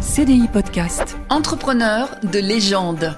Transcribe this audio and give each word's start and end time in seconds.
CDI 0.00 0.48
Podcast. 0.48 1.18
Entrepreneur 1.28 2.08
de 2.22 2.38
légende. 2.38 3.14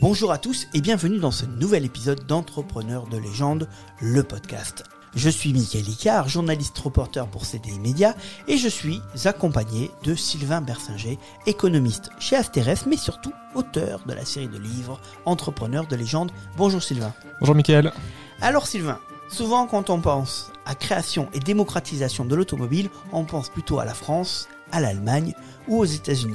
Bonjour 0.00 0.30
à 0.30 0.38
tous 0.38 0.68
et 0.74 0.80
bienvenue 0.80 1.18
dans 1.18 1.32
ce 1.32 1.44
nouvel 1.44 1.84
épisode 1.84 2.24
d'Entrepreneur 2.24 3.08
de 3.08 3.18
légende, 3.18 3.68
le 4.00 4.22
podcast. 4.22 4.84
Je 5.16 5.28
suis 5.28 5.52
Michael 5.52 5.88
Icard, 5.88 6.28
journaliste 6.28 6.78
reporter 6.78 7.26
pour 7.26 7.46
CDI 7.46 7.80
Média 7.80 8.14
et 8.46 8.56
je 8.56 8.68
suis 8.68 9.00
accompagné 9.24 9.90
de 10.04 10.14
Sylvain 10.14 10.60
Bersinger, 10.60 11.18
économiste 11.46 12.10
chez 12.20 12.36
Asterès 12.36 12.86
mais 12.86 12.96
surtout 12.96 13.32
auteur 13.56 14.02
de 14.06 14.12
la 14.12 14.24
série 14.24 14.48
de 14.48 14.58
livres 14.58 15.00
Entrepreneur 15.24 15.84
de 15.84 15.96
légende. 15.96 16.30
Bonjour 16.56 16.82
Sylvain. 16.82 17.12
Bonjour 17.40 17.56
Michael. 17.56 17.92
Alors 18.40 18.68
Sylvain, 18.68 19.00
souvent 19.28 19.66
quand 19.66 19.90
on 19.90 20.00
pense 20.00 20.52
à 20.64 20.76
création 20.76 21.28
et 21.34 21.40
démocratisation 21.40 22.24
de 22.24 22.36
l'automobile, 22.36 22.88
on 23.12 23.24
pense 23.24 23.48
plutôt 23.48 23.80
à 23.80 23.84
la 23.84 23.94
France, 23.94 24.48
à 24.74 24.80
l'Allemagne 24.80 25.32
ou 25.68 25.78
aux 25.78 25.84
États-Unis. 25.84 26.34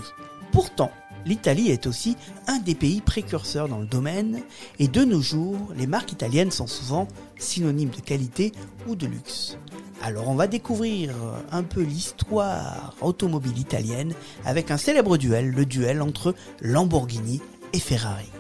Pourtant, 0.52 0.92
l'Italie 1.26 1.70
est 1.70 1.86
aussi 1.86 2.16
un 2.48 2.58
des 2.58 2.74
pays 2.74 3.02
précurseurs 3.02 3.68
dans 3.68 3.78
le 3.78 3.86
domaine 3.86 4.42
et 4.80 4.88
de 4.88 5.04
nos 5.04 5.22
jours, 5.22 5.58
les 5.76 5.88
marques 5.88 6.14
italiennes 6.14 6.52
sont 6.52 6.66
souvent 6.66 7.08
synonymes 7.38 7.90
de 7.90 8.02
qualité 8.02 8.54
ou 8.88 8.96
de 8.96 9.06
luxe. 9.06 9.58
Alors 10.02 10.30
on 10.30 10.36
va 10.36 10.48
découvrir 10.48 11.14
un 11.52 11.64
peu 11.64 11.82
l'histoire 11.82 12.96
automobile 13.02 13.60
italienne 13.60 14.14
avec 14.46 14.72
un 14.72 14.78
célèbre 14.78 15.18
duel, 15.18 15.52
le 15.52 15.66
duel 15.66 16.02
entre 16.02 16.34
Lamborghini 16.62 17.42
et 17.74 17.80
Ferrari. 17.80 18.32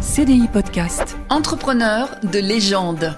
CDI 0.00 0.48
Podcast. 0.48 1.18
Entrepreneur 1.28 2.08
de 2.22 2.38
légende. 2.38 3.14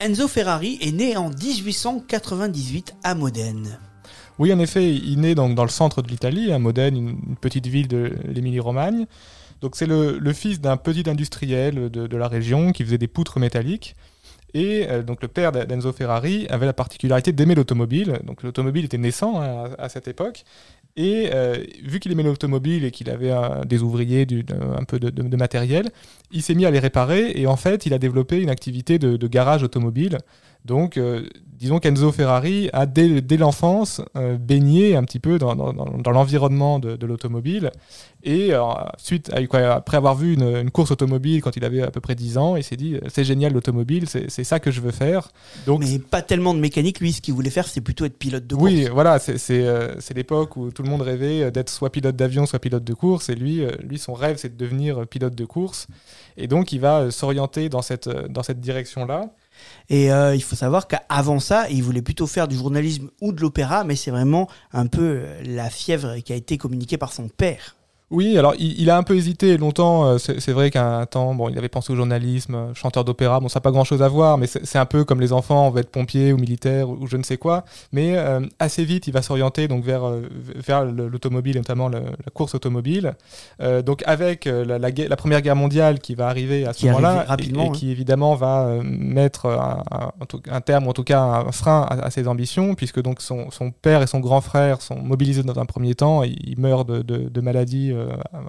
Enzo 0.00 0.26
Ferrari 0.26 0.76
est 0.80 0.90
né 0.90 1.16
en 1.16 1.30
1898 1.30 2.96
à 3.04 3.14
Modène. 3.14 3.78
Oui, 4.38 4.52
en 4.52 4.58
effet, 4.58 4.94
il 4.94 5.20
naît 5.20 5.34
donc 5.34 5.54
dans 5.54 5.64
le 5.64 5.70
centre 5.70 6.02
de 6.02 6.08
l'Italie, 6.08 6.52
à 6.52 6.58
Modène, 6.58 6.96
une 6.96 7.36
petite 7.36 7.66
ville 7.66 7.88
de 7.88 8.12
l'Émilie-Romagne. 8.24 9.06
Donc 9.62 9.76
c'est 9.76 9.86
le, 9.86 10.32
fils 10.32 10.60
d'un 10.60 10.76
petit 10.76 11.08
industriel 11.08 11.88
de, 11.88 12.16
la 12.16 12.28
région 12.28 12.72
qui 12.72 12.84
faisait 12.84 12.98
des 12.98 13.08
poutres 13.08 13.38
métalliques. 13.38 13.94
Et 14.54 14.86
euh, 14.90 15.02
donc 15.02 15.22
le 15.22 15.28
père 15.28 15.50
d'Enzo 15.52 15.92
Ferrari 15.92 16.46
avait 16.50 16.66
la 16.66 16.72
particularité 16.74 17.32
d'aimer 17.32 17.54
l'automobile. 17.54 18.18
Donc 18.24 18.42
l'automobile 18.42 18.84
était 18.84 18.98
naissant 18.98 19.40
hein, 19.40 19.70
à, 19.78 19.88
cette 19.88 20.08
époque. 20.08 20.44
Et 20.96 21.30
euh, 21.32 21.64
vu 21.84 22.00
qu'il 22.00 22.12
aimait 22.12 22.24
l'automobile 22.24 22.84
et 22.84 22.90
qu'il 22.90 23.08
avait 23.08 23.32
des 23.64 23.82
ouvriers, 23.82 24.26
un 24.78 24.84
peu 24.84 24.98
de, 24.98 25.36
matériel, 25.36 25.90
il 26.32 26.42
s'est 26.42 26.54
mis 26.54 26.66
à 26.66 26.70
les 26.70 26.80
réparer. 26.80 27.32
Et 27.36 27.46
en 27.46 27.56
fait, 27.56 27.86
il 27.86 27.94
a 27.94 27.98
développé 27.98 28.42
une 28.42 28.50
activité 28.50 28.98
de, 28.98 29.26
garage 29.28 29.62
automobile. 29.62 30.18
Donc, 30.64 30.96
euh, 30.96 31.26
disons 31.62 31.78
qu'Enzo 31.78 32.10
Ferrari 32.10 32.68
a 32.72 32.86
dès, 32.86 33.36
l'enfance 33.36 34.00
euh, 34.16 34.36
baigné 34.36 34.96
un 34.96 35.04
petit 35.04 35.20
peu 35.20 35.38
dans, 35.38 35.54
l'environnement 35.54 36.80
de, 36.80 37.06
l'automobile. 37.06 37.70
Et 38.24 38.52
euh, 38.52 38.62
suite 38.96 39.30
après 39.32 39.96
avoir 39.96 40.16
vu 40.16 40.34
une, 40.34 40.72
course 40.72 40.90
automobile 40.90 41.40
quand 41.40 41.56
il 41.56 41.64
avait 41.64 41.82
à 41.82 41.92
peu 41.92 42.00
près 42.00 42.16
10 42.16 42.36
ans, 42.36 42.56
il 42.56 42.64
s'est 42.64 42.76
dit 42.76 42.98
c'est 43.06 43.22
génial 43.22 43.52
l'automobile, 43.52 44.08
c'est 44.08 44.44
ça 44.44 44.58
que 44.58 44.72
je 44.72 44.80
veux 44.80 44.90
faire. 44.90 45.30
Donc, 45.64 45.84
Mais 45.84 46.00
pas 46.00 46.20
tellement 46.20 46.52
de 46.52 46.58
mécanique, 46.58 46.98
lui, 46.98 47.12
ce 47.12 47.20
qu'il 47.20 47.34
voulait 47.34 47.50
faire, 47.50 47.68
c'est 47.68 47.80
plutôt 47.80 48.06
être 48.06 48.18
pilote 48.18 48.44
de 48.44 48.56
course. 48.56 48.64
Oui, 48.72 48.88
voilà, 48.92 49.18
euh, 49.28 49.94
c'est 50.00 50.14
l'époque 50.16 50.56
où 50.56 50.72
tout 50.72 50.82
le 50.82 50.90
monde 50.90 51.02
rêvait 51.02 51.52
d'être 51.52 51.70
soit 51.70 51.90
pilote 51.90 52.16
d'avion, 52.16 52.44
soit 52.44 52.58
pilote 52.58 52.84
de 52.84 52.94
course. 52.94 53.28
Et 53.28 53.36
lui, 53.36 53.64
lui 53.84 53.98
son 53.98 54.14
rêve, 54.14 54.36
c'est 54.36 54.56
de 54.56 54.58
devenir 54.58 55.06
pilote 55.06 55.36
de 55.36 55.44
course. 55.44 55.86
Et 56.36 56.48
donc, 56.48 56.72
il 56.72 56.80
va 56.80 57.12
s'orienter 57.12 57.68
dans 57.68 57.82
cette, 57.82 58.08
dans 58.08 58.42
cette 58.42 58.58
direction-là. 58.60 59.30
Et 59.88 60.12
euh, 60.12 60.34
il 60.34 60.42
faut 60.42 60.56
savoir 60.56 60.88
qu'avant 60.88 61.40
ça, 61.40 61.68
il 61.70 61.82
voulait 61.82 62.02
plutôt 62.02 62.26
faire 62.26 62.48
du 62.48 62.56
journalisme 62.56 63.10
ou 63.20 63.32
de 63.32 63.40
l'opéra, 63.40 63.84
mais 63.84 63.96
c'est 63.96 64.10
vraiment 64.10 64.48
un 64.72 64.86
peu 64.86 65.22
euh, 65.24 65.42
la 65.44 65.70
fièvre 65.70 66.18
qui 66.18 66.32
a 66.32 66.36
été 66.36 66.58
communiquée 66.58 66.98
par 66.98 67.12
son 67.12 67.28
père. 67.28 67.76
Oui, 68.12 68.36
alors 68.36 68.54
il, 68.58 68.90
a 68.90 68.98
un 68.98 69.02
peu 69.02 69.16
hésité 69.16 69.56
longtemps. 69.56 70.04
Euh, 70.04 70.18
c'est 70.18 70.52
vrai 70.52 70.70
qu'à 70.70 70.98
un 70.98 71.06
temps, 71.06 71.34
bon, 71.34 71.48
il 71.48 71.56
avait 71.56 71.70
pensé 71.70 71.94
au 71.94 71.96
journalisme, 71.96 72.54
euh, 72.54 72.74
chanteur 72.74 73.04
d'opéra. 73.04 73.40
Bon, 73.40 73.48
ça 73.48 73.58
n'a 73.58 73.62
pas 73.62 73.70
grand-chose 73.70 74.02
à 74.02 74.08
voir, 74.08 74.36
mais 74.36 74.46
c'est 74.46 74.78
un 74.78 74.84
peu 74.84 75.04
comme 75.04 75.18
les 75.18 75.32
enfants, 75.32 75.68
on 75.68 75.70
veut 75.70 75.80
être 75.80 75.90
pompier 75.90 76.34
ou 76.34 76.36
militaire 76.36 76.90
ou, 76.90 77.06
je 77.06 77.16
ne 77.16 77.22
sais 77.22 77.38
quoi. 77.38 77.64
Mais 77.90 78.18
euh, 78.18 78.40
assez 78.58 78.84
vite, 78.84 79.06
il 79.06 79.14
va 79.14 79.22
s'orienter 79.22 79.66
donc 79.66 79.82
vers 79.82 80.02
vers 80.54 80.84
l'automobile, 80.84 81.56
notamment 81.56 81.88
la 81.88 82.02
course 82.34 82.54
automobile. 82.54 83.14
donc 83.86 84.02
avec 84.06 84.44
la, 84.44 84.78
la, 84.78 85.16
première 85.16 85.40
guerre 85.40 85.56
mondiale 85.56 85.98
qui 85.98 86.14
va 86.14 86.28
arriver 86.28 86.66
à 86.66 86.74
ce 86.74 86.86
moment-là 86.86 87.26
et, 87.38 87.70
qui 87.72 87.90
évidemment 87.90 88.34
va 88.34 88.78
mettre 88.82 89.46
un, 89.46 90.60
terme 90.60 90.86
ou 90.86 90.90
en 90.90 90.92
tout 90.92 91.04
cas 91.04 91.20
un 91.20 91.52
frein 91.52 91.86
à, 91.88 92.10
ses 92.10 92.28
ambitions, 92.28 92.74
puisque 92.74 93.00
donc 93.00 93.22
son, 93.22 93.50
son, 93.50 93.70
père 93.70 94.02
et 94.02 94.06
son 94.06 94.20
grand 94.20 94.40
frère 94.40 94.82
sont 94.82 94.96
mobilisés 94.96 95.42
dans 95.42 95.58
un 95.58 95.64
premier 95.64 95.94
temps, 95.94 96.22
et 96.22 96.34
il 96.44 96.58
meurt 96.60 96.86
de, 96.86 97.00
de, 97.02 97.28
de 97.28 97.40
maladie 97.40 97.92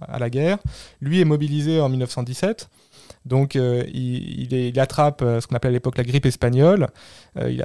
à 0.08 0.20
la 0.20 0.30
guerre. 0.30 0.58
Lui 1.02 1.20
est 1.22 1.26
mobilisé 1.26 1.80
en 1.80 1.90
1917. 1.90 2.70
Donc 3.26 3.56
euh, 3.56 3.84
il, 3.94 4.52
il, 4.52 4.80
attrape 4.80 5.22
euh, 5.22 5.40
ce 5.40 5.48
qu'on 5.48 5.56
appelait 5.56 5.70
à 5.70 5.74
l'époque 5.74 5.98
la 5.98 6.04
grippe 6.04 6.26
espagnole. 6.26 6.88
il, 7.40 7.64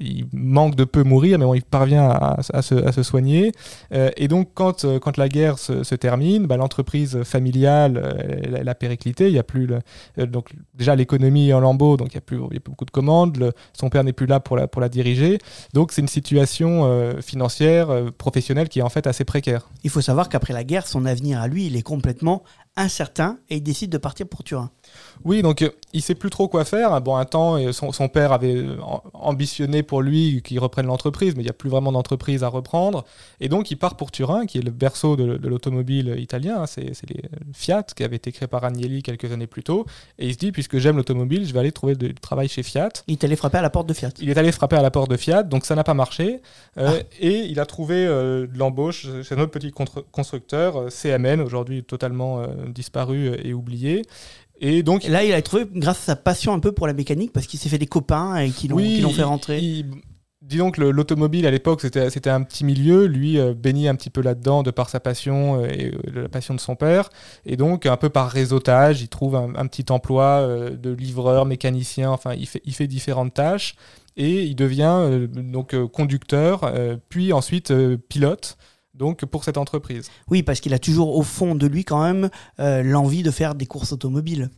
il, 0.00 0.26
manque 0.32 0.74
de 0.74 0.84
peu 0.84 1.02
mourir, 1.02 1.38
mais 1.38 1.44
bon, 1.44 1.54
il 1.54 1.62
parvient 1.62 2.08
à, 2.08 2.62
se, 2.62 3.02
soigner. 3.02 3.52
et 3.92 4.28
donc 4.28 4.50
quand, 4.54 4.84
quand 4.98 5.16
la 5.16 5.28
guerre 5.28 5.58
se, 5.58 5.94
termine, 5.94 6.46
bah, 6.46 6.56
l'entreprise 6.56 7.22
familiale, 7.22 8.42
elle, 8.54 8.68
a 8.68 8.74
périclité. 8.74 9.28
Il 9.28 9.34
y 9.34 9.38
a 9.38 9.42
plus 9.42 9.68
donc 10.18 10.50
déjà 10.74 10.94
l'économie 10.94 11.52
en 11.52 11.60
lambeaux, 11.60 11.96
donc 11.96 12.08
il 12.12 12.16
n'y 12.16 12.18
a, 12.18 12.20
plus 12.20 12.38
beaucoup 12.64 12.84
de 12.84 12.90
commandes. 12.90 13.52
son 13.72 13.88
père 13.88 14.04
n'est 14.04 14.12
plus 14.12 14.26
là 14.26 14.40
pour 14.40 14.56
la, 14.56 14.68
pour 14.68 14.80
la 14.80 14.88
diriger. 14.88 15.38
Donc 15.74 15.92
c'est 15.92 16.02
une 16.02 16.08
situation 16.08 17.16
financière, 17.22 17.88
professionnelle 18.18 18.68
qui 18.68 18.80
est 18.80 18.82
en 18.82 18.90
fait 18.90 19.06
assez 19.06 19.24
précaire. 19.24 19.68
Il 19.84 19.90
faut 19.90 20.02
savoir 20.02 20.28
qu'après 20.28 20.52
la 20.52 20.64
guerre, 20.64 20.86
son 20.86 21.06
avenir 21.06 21.40
à 21.40 21.48
lui, 21.48 21.66
il 21.66 21.76
est 21.76 21.82
complètement 21.82 22.42
incertain 22.78 23.38
et 23.50 23.56
il 23.56 23.62
décide 23.62 23.90
de 23.90 23.98
partir 23.98 24.26
pour 24.26 24.44
Turin. 24.44 24.70
Oui, 25.24 25.42
donc 25.42 25.62
euh, 25.62 25.70
il 25.92 26.00
sait 26.00 26.14
plus 26.14 26.30
trop 26.30 26.48
quoi 26.48 26.64
faire. 26.64 27.00
Bon, 27.00 27.16
un 27.16 27.24
temps, 27.24 27.72
son, 27.72 27.92
son 27.92 28.08
père 28.08 28.32
avait 28.32 28.54
euh, 28.54 28.76
ambitionné 29.14 29.82
pour 29.82 30.00
lui 30.00 30.42
qu'il 30.42 30.58
reprenne 30.60 30.86
l'entreprise, 30.86 31.34
mais 31.34 31.42
il 31.42 31.46
n'y 31.46 31.50
a 31.50 31.54
plus 31.54 31.68
vraiment 31.68 31.92
d'entreprise 31.92 32.44
à 32.44 32.48
reprendre. 32.48 33.04
Et 33.40 33.48
donc 33.48 33.70
il 33.70 33.76
part 33.76 33.96
pour 33.96 34.12
Turin, 34.12 34.46
qui 34.46 34.58
est 34.58 34.62
le 34.62 34.70
berceau 34.70 35.16
de, 35.16 35.24
l'automobile 35.48 36.14
italien. 36.18 36.62
Hein. 36.62 36.66
C'est 36.66 36.92
les 37.08 37.22
Fiat, 37.52 37.82
qui 37.82 38.04
avait 38.04 38.16
été 38.16 38.30
créé 38.30 38.46
par 38.46 38.64
Agnelli 38.64 39.02
quelques 39.02 39.30
années 39.32 39.48
plus 39.48 39.64
tôt. 39.64 39.84
Et 40.18 40.28
il 40.28 40.32
se 40.32 40.38
dit, 40.38 40.52
puisque 40.52 40.78
j'aime 40.78 40.96
l'automobile, 40.96 41.46
je 41.46 41.52
vais 41.52 41.58
aller 41.58 41.72
trouver 41.72 41.96
du 41.96 42.14
travail 42.14 42.48
chez 42.48 42.62
Fiat. 42.62 42.90
Il 43.08 43.14
est 43.14 43.24
allé 43.24 43.36
frapper 43.36 43.58
à 43.58 43.62
la 43.62 43.70
porte 43.70 43.88
de 43.88 43.94
Fiat. 43.94 44.10
Il 44.20 44.30
est 44.30 44.38
allé 44.38 44.52
frapper 44.52 44.76
à 44.76 44.82
la 44.82 44.90
porte 44.90 45.10
de 45.10 45.16
Fiat, 45.16 45.42
donc 45.42 45.66
ça 45.66 45.74
n'a 45.74 45.84
pas 45.84 45.94
marché. 45.94 46.40
Euh, 46.78 47.00
ah. 47.00 47.04
Et 47.18 47.40
il 47.46 47.58
a 47.58 47.66
trouvé 47.66 48.06
de 48.06 48.48
l'embauche 48.56 49.06
chez 49.22 49.34
un 49.34 49.40
autre 49.40 49.50
petit 49.50 49.72
constructeur, 50.12 50.92
CMN, 50.92 51.40
aujourd'hui 51.40 51.82
totalement 51.82 52.42
disparu 52.72 53.30
et 53.42 53.54
oublié. 53.54 54.02
Et 54.60 54.82
donc 54.82 55.04
là, 55.04 55.24
il 55.24 55.32
a 55.32 55.42
trouvé 55.42 55.66
grâce 55.72 56.00
à 56.00 56.04
sa 56.04 56.16
passion 56.16 56.52
un 56.52 56.58
peu 56.58 56.72
pour 56.72 56.86
la 56.86 56.92
mécanique 56.92 57.32
parce 57.32 57.46
qu'il 57.46 57.60
s'est 57.60 57.68
fait 57.68 57.78
des 57.78 57.86
copains 57.86 58.36
et 58.38 58.50
qui 58.50 58.68
l'ont 58.68 58.78
fait 59.10 59.22
rentrer. 59.22 59.84
disons 60.42 60.70
que 60.70 60.80
l'automobile 60.80 61.46
à 61.46 61.50
l'époque 61.50 61.82
c'était 61.82 62.30
un 62.30 62.42
petit 62.42 62.64
milieu, 62.64 63.06
lui 63.06 63.38
euh, 63.38 63.54
baignait 63.54 63.88
un 63.88 63.94
petit 63.94 64.10
peu 64.10 64.20
là-dedans 64.20 64.62
de 64.62 64.70
par 64.70 64.88
sa 64.88 64.98
passion 64.98 65.62
euh, 65.62 65.68
et 65.68 65.92
euh, 65.92 66.22
la 66.22 66.28
passion 66.28 66.54
de 66.54 66.60
son 66.60 66.74
père, 66.74 67.10
et 67.44 67.56
donc 67.56 67.86
un 67.86 67.96
peu 67.96 68.08
par 68.08 68.30
réseautage, 68.30 69.00
il 69.00 69.08
trouve 69.08 69.36
un, 69.36 69.66
petit 69.66 69.92
emploi 69.92 70.48
de 70.72 70.90
livreur, 70.90 71.44
mécanicien, 71.44 72.10
enfin 72.10 72.34
il 72.34 72.46
fait, 72.46 72.62
il 72.64 72.74
fait 72.74 72.86
différentes 72.86 73.34
tâches 73.34 73.74
et 74.16 74.42
il 74.42 74.56
devient 74.56 75.28
donc 75.30 75.76
conducteur, 75.92 76.72
puis 77.08 77.32
ensuite 77.32 77.72
pilote 78.08 78.56
donc 78.98 79.24
pour 79.24 79.44
cette 79.44 79.56
entreprise. 79.56 80.10
Oui, 80.30 80.42
parce 80.42 80.60
qu'il 80.60 80.74
a 80.74 80.78
toujours 80.78 81.16
au 81.16 81.22
fond 81.22 81.54
de 81.54 81.66
lui 81.66 81.84
quand 81.84 82.02
même 82.02 82.28
euh, 82.60 82.82
l'envie 82.82 83.22
de 83.22 83.30
faire 83.30 83.54
des 83.54 83.66
courses 83.66 83.92
automobiles. 83.92 84.50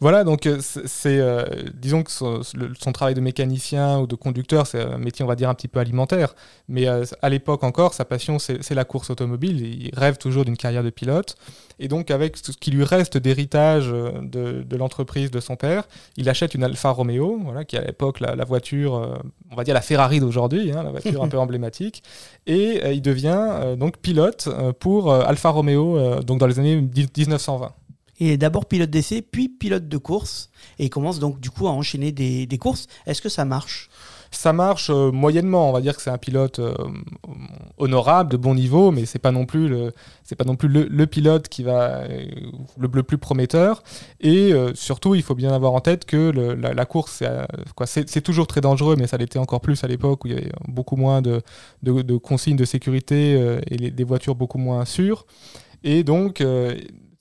Voilà, 0.00 0.24
donc 0.24 0.46
euh, 0.46 0.58
c'est, 0.60 1.18
euh, 1.18 1.44
disons 1.74 2.02
que 2.02 2.10
son, 2.10 2.92
travail 2.92 3.14
de 3.14 3.20
mécanicien 3.20 3.98
ou 3.98 4.06
de 4.06 4.14
conducteur, 4.14 4.66
c'est 4.66 4.82
un 4.82 4.98
métier, 4.98 5.24
on 5.24 5.28
va 5.28 5.36
dire, 5.36 5.48
un 5.48 5.54
petit 5.54 5.68
peu 5.68 5.80
alimentaire. 5.80 6.34
Mais 6.68 6.86
à 6.86 7.28
l'époque 7.28 7.64
encore, 7.64 7.94
sa 7.94 8.04
passion, 8.04 8.38
c'est 8.38 8.74
la 8.74 8.84
course 8.84 9.10
automobile. 9.10 9.60
Il 9.60 9.98
rêve 9.98 10.18
toujours 10.18 10.44
d'une 10.44 10.56
carrière 10.56 10.82
de 10.82 10.90
pilote. 10.90 11.36
Et 11.78 11.88
donc, 11.88 12.10
avec 12.10 12.36
ce 12.36 12.52
qui 12.52 12.70
lui 12.70 12.84
reste 12.84 13.18
d'héritage 13.18 13.88
de, 13.88 14.76
l'entreprise 14.76 15.30
de 15.30 15.40
son 15.40 15.56
père, 15.56 15.84
il 16.16 16.28
achète 16.28 16.54
une 16.54 16.64
Alfa 16.64 16.90
Romeo, 16.90 17.38
voilà, 17.42 17.64
qui 17.64 17.76
est 17.76 17.78
à 17.78 17.82
l'époque 17.82 18.20
la, 18.20 18.44
voiture, 18.44 19.20
on 19.50 19.56
va 19.56 19.64
dire 19.64 19.74
la 19.74 19.82
Ferrari 19.82 20.20
d'aujourd'hui, 20.20 20.72
hein, 20.72 20.82
la 20.82 20.90
voiture 20.90 21.22
un 21.22 21.28
peu 21.28 21.38
emblématique. 21.38 22.02
Et 22.46 22.80
il 22.92 23.02
devient 23.02 23.76
donc 23.78 23.98
pilote 23.98 24.48
pour 24.78 25.12
Alfa 25.12 25.50
Romeo 25.50 26.22
donc 26.22 26.38
dans 26.38 26.46
les 26.46 26.58
années 26.58 26.80
1920. 26.80 27.72
Il 28.18 28.28
est 28.28 28.36
d'abord 28.36 28.66
pilote 28.66 28.90
d'essai, 28.90 29.22
puis 29.22 29.48
pilote 29.48 29.88
de 29.88 29.98
course, 29.98 30.50
et 30.78 30.86
il 30.86 30.90
commence 30.90 31.18
donc 31.18 31.38
du 31.38 31.50
coup 31.50 31.66
à 31.68 31.70
enchaîner 31.70 32.12
des, 32.12 32.58
courses. 32.58 32.86
Est-ce 33.06 33.20
que 33.20 33.28
ça 33.28 33.44
marche? 33.44 33.90
Ça 34.30 34.52
marche 34.52 34.90
euh, 34.90 35.12
moyennement. 35.12 35.68
On 35.68 35.72
va 35.72 35.80
dire 35.80 35.94
que 35.96 36.02
c'est 36.02 36.10
un 36.10 36.18
pilote, 36.18 36.58
euh, 36.58 36.74
honorable, 37.78 38.30
de 38.30 38.36
bon 38.36 38.54
niveau, 38.54 38.90
mais 38.90 39.06
c'est 39.06 39.18
pas 39.18 39.30
non 39.30 39.46
plus 39.46 39.68
le, 39.68 39.92
pas 40.36 40.44
non 40.44 40.56
plus 40.56 40.68
le, 40.68 41.06
pilote 41.06 41.48
qui 41.48 41.62
va 41.62 42.08
le, 42.08 42.88
le, 42.88 43.02
plus 43.02 43.18
prometteur. 43.18 43.82
Et 44.20 44.52
surtout, 44.74 45.14
il 45.14 45.22
faut 45.22 45.34
bien 45.34 45.52
avoir 45.52 45.74
en 45.74 45.80
tête 45.80 46.06
que 46.06 46.30
la, 46.30 46.84
course, 46.86 47.22
c'est 47.86 48.20
toujours 48.22 48.46
très 48.46 48.60
dangereux, 48.60 48.96
mais 48.98 49.06
ça 49.06 49.16
l'était 49.16 49.38
encore 49.38 49.60
plus 49.60 49.84
à 49.84 49.88
l'époque 49.88 50.24
où 50.24 50.28
il 50.28 50.34
y 50.34 50.36
avait 50.36 50.52
beaucoup 50.66 50.96
moins 50.96 51.22
de, 51.22 51.42
consignes 52.18 52.56
de 52.56 52.64
sécurité 52.64 53.60
et 53.70 53.90
des 53.90 54.04
voitures 54.04 54.34
beaucoup 54.34 54.58
moins 54.58 54.84
sûres. 54.84 55.26
Et 55.84 56.02
donc, 56.02 56.42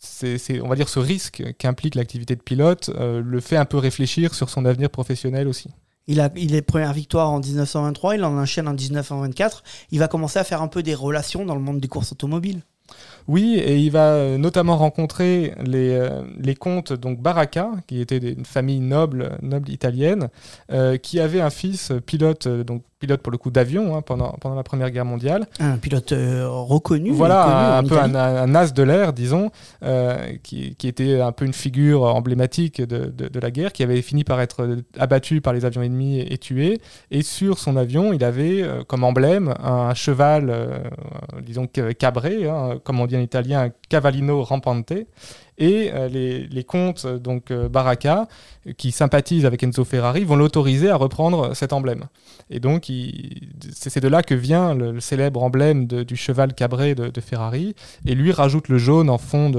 c'est, 0.06 0.62
on 0.62 0.68
va 0.68 0.76
dire, 0.76 0.90
ce 0.90 1.00
risque 1.00 1.44
qu'implique 1.58 1.96
l'activité 1.96 2.36
de 2.36 2.42
pilote 2.42 2.90
euh, 2.96 3.22
le 3.24 3.40
fait 3.40 3.58
un 3.58 3.66
peu 3.66 3.78
réfléchir 3.78 4.34
sur 4.34 4.50
son 4.50 4.66
avenir 4.66 4.90
professionnel 4.90 5.48
aussi. 5.48 5.70
Il 6.08 6.20
a, 6.22 6.30
il 6.36 6.54
est 6.54 6.62
première 6.62 6.94
victoire 6.94 7.32
en 7.32 7.40
1923, 7.40 8.16
il 8.16 8.24
en 8.24 8.38
enchaîne 8.38 8.68
en 8.68 8.74
1924. 8.74 9.64
Il 9.92 10.00
va 10.00 10.08
commencer 10.08 10.38
à 10.40 10.44
faire 10.44 10.62
un 10.62 10.68
peu 10.68 10.84
des 10.84 10.94
relations 10.94 11.46
dans 11.46 11.56
le 11.56 11.62
monde 11.62 11.80
des 11.80 11.88
courses 11.88 12.12
automobiles. 12.12 12.62
Oui, 13.28 13.56
et 13.56 13.78
il 13.78 13.90
va 13.90 14.14
euh, 14.14 14.38
notamment 14.38 14.78
rencontrer 14.78 15.56
les, 15.66 15.90
euh, 15.96 16.22
les 16.38 16.54
comtes 16.54 16.94
donc 16.94 17.20
Baracca, 17.20 17.72
qui 17.88 18.00
était 18.00 18.18
une 18.18 18.46
famille 18.46 18.80
noble, 18.80 19.40
noble 19.42 19.72
italienne, 19.72 20.30
qui 21.02 21.20
avait 21.20 21.42
un 21.42 21.50
fils 21.50 21.92
pilote 22.06 22.48
donc 22.48 22.84
pilote 23.06 23.22
pour 23.22 23.32
le 23.32 23.38
coup 23.38 23.52
d'avion 23.52 23.96
hein, 23.96 24.02
pendant, 24.02 24.32
pendant 24.42 24.56
la 24.56 24.64
Première 24.64 24.90
Guerre 24.90 25.06
mondiale. 25.06 25.48
Un 25.60 25.78
pilote 25.78 26.12
euh, 26.12 26.48
reconnu. 26.50 27.12
Voilà, 27.12 27.78
un, 27.78 27.84
peu 27.84 28.00
un, 28.00 28.56
as 28.56 28.74
de 28.74 28.84
l'air, 28.84 29.14
disons, 29.14 29.52
euh, 29.84 30.18
qui, 30.42 30.76
qui, 30.76 30.88
était 30.88 31.22
un 31.22 31.32
peu 31.32 31.46
une 31.46 31.54
figure 31.54 32.04
emblématique 32.04 32.82
de, 32.82 33.06
de, 33.06 33.40
la 33.40 33.52
guerre, 33.52 33.74
qui 33.74 33.84
avait 33.84 34.02
fini 34.02 34.24
par 34.24 34.42
être 34.42 34.80
abattu 34.98 35.40
par 35.40 35.54
les 35.54 35.66
avions 35.66 35.84
ennemis 35.84 36.20
et, 36.20 36.38
tué. 36.40 36.80
Et 37.12 37.22
sur 37.22 37.60
son 37.60 37.78
avion, 37.78 38.12
il 38.12 38.24
avait 38.24 38.64
euh, 38.64 38.84
comme 38.84 39.04
emblème 39.04 39.54
un 39.64 39.94
cheval, 39.94 40.54
disons, 41.42 41.68
cabré, 41.68 42.48
hein, 42.48 42.80
comme 42.84 43.00
on 43.00 43.06
dit 43.06 43.16
en 43.16 43.22
italien, 43.22 43.66
un 43.66 43.70
cavallino 43.90 44.44
rampante 44.44 44.94
et 45.58 45.92
euh, 45.94 46.08
les, 46.08 46.48
les, 46.48 46.64
comtes 46.64 47.06
donc 47.08 47.52
euh, 47.52 47.70
Baraka 47.70 48.28
qui 48.78 48.92
sympathisent 48.92 49.46
avec 49.46 49.64
Enzo 49.64 49.86
Ferrari 49.86 50.24
vont 50.24 50.36
l'autoriser 50.36 50.90
à 50.90 50.96
reprendre 50.96 51.56
cet 51.56 51.72
emblème. 51.72 52.06
Et 52.50 52.60
donc 52.60 52.92
c'est 53.72 54.02
de 54.02 54.08
là 54.08 54.22
que 54.22 54.36
vient 54.36 54.74
le, 54.74 55.00
célèbre 55.00 55.44
emblème 55.44 55.86
du 55.88 56.16
cheval 56.16 56.54
cabré 56.54 56.96
de, 56.96 57.22
Ferrari 57.22 57.76
et 58.06 58.16
lui 58.16 58.32
rajoute 58.32 58.68
le 58.68 58.78
jaune 58.78 59.10
en 59.10 59.18
fond 59.18 59.52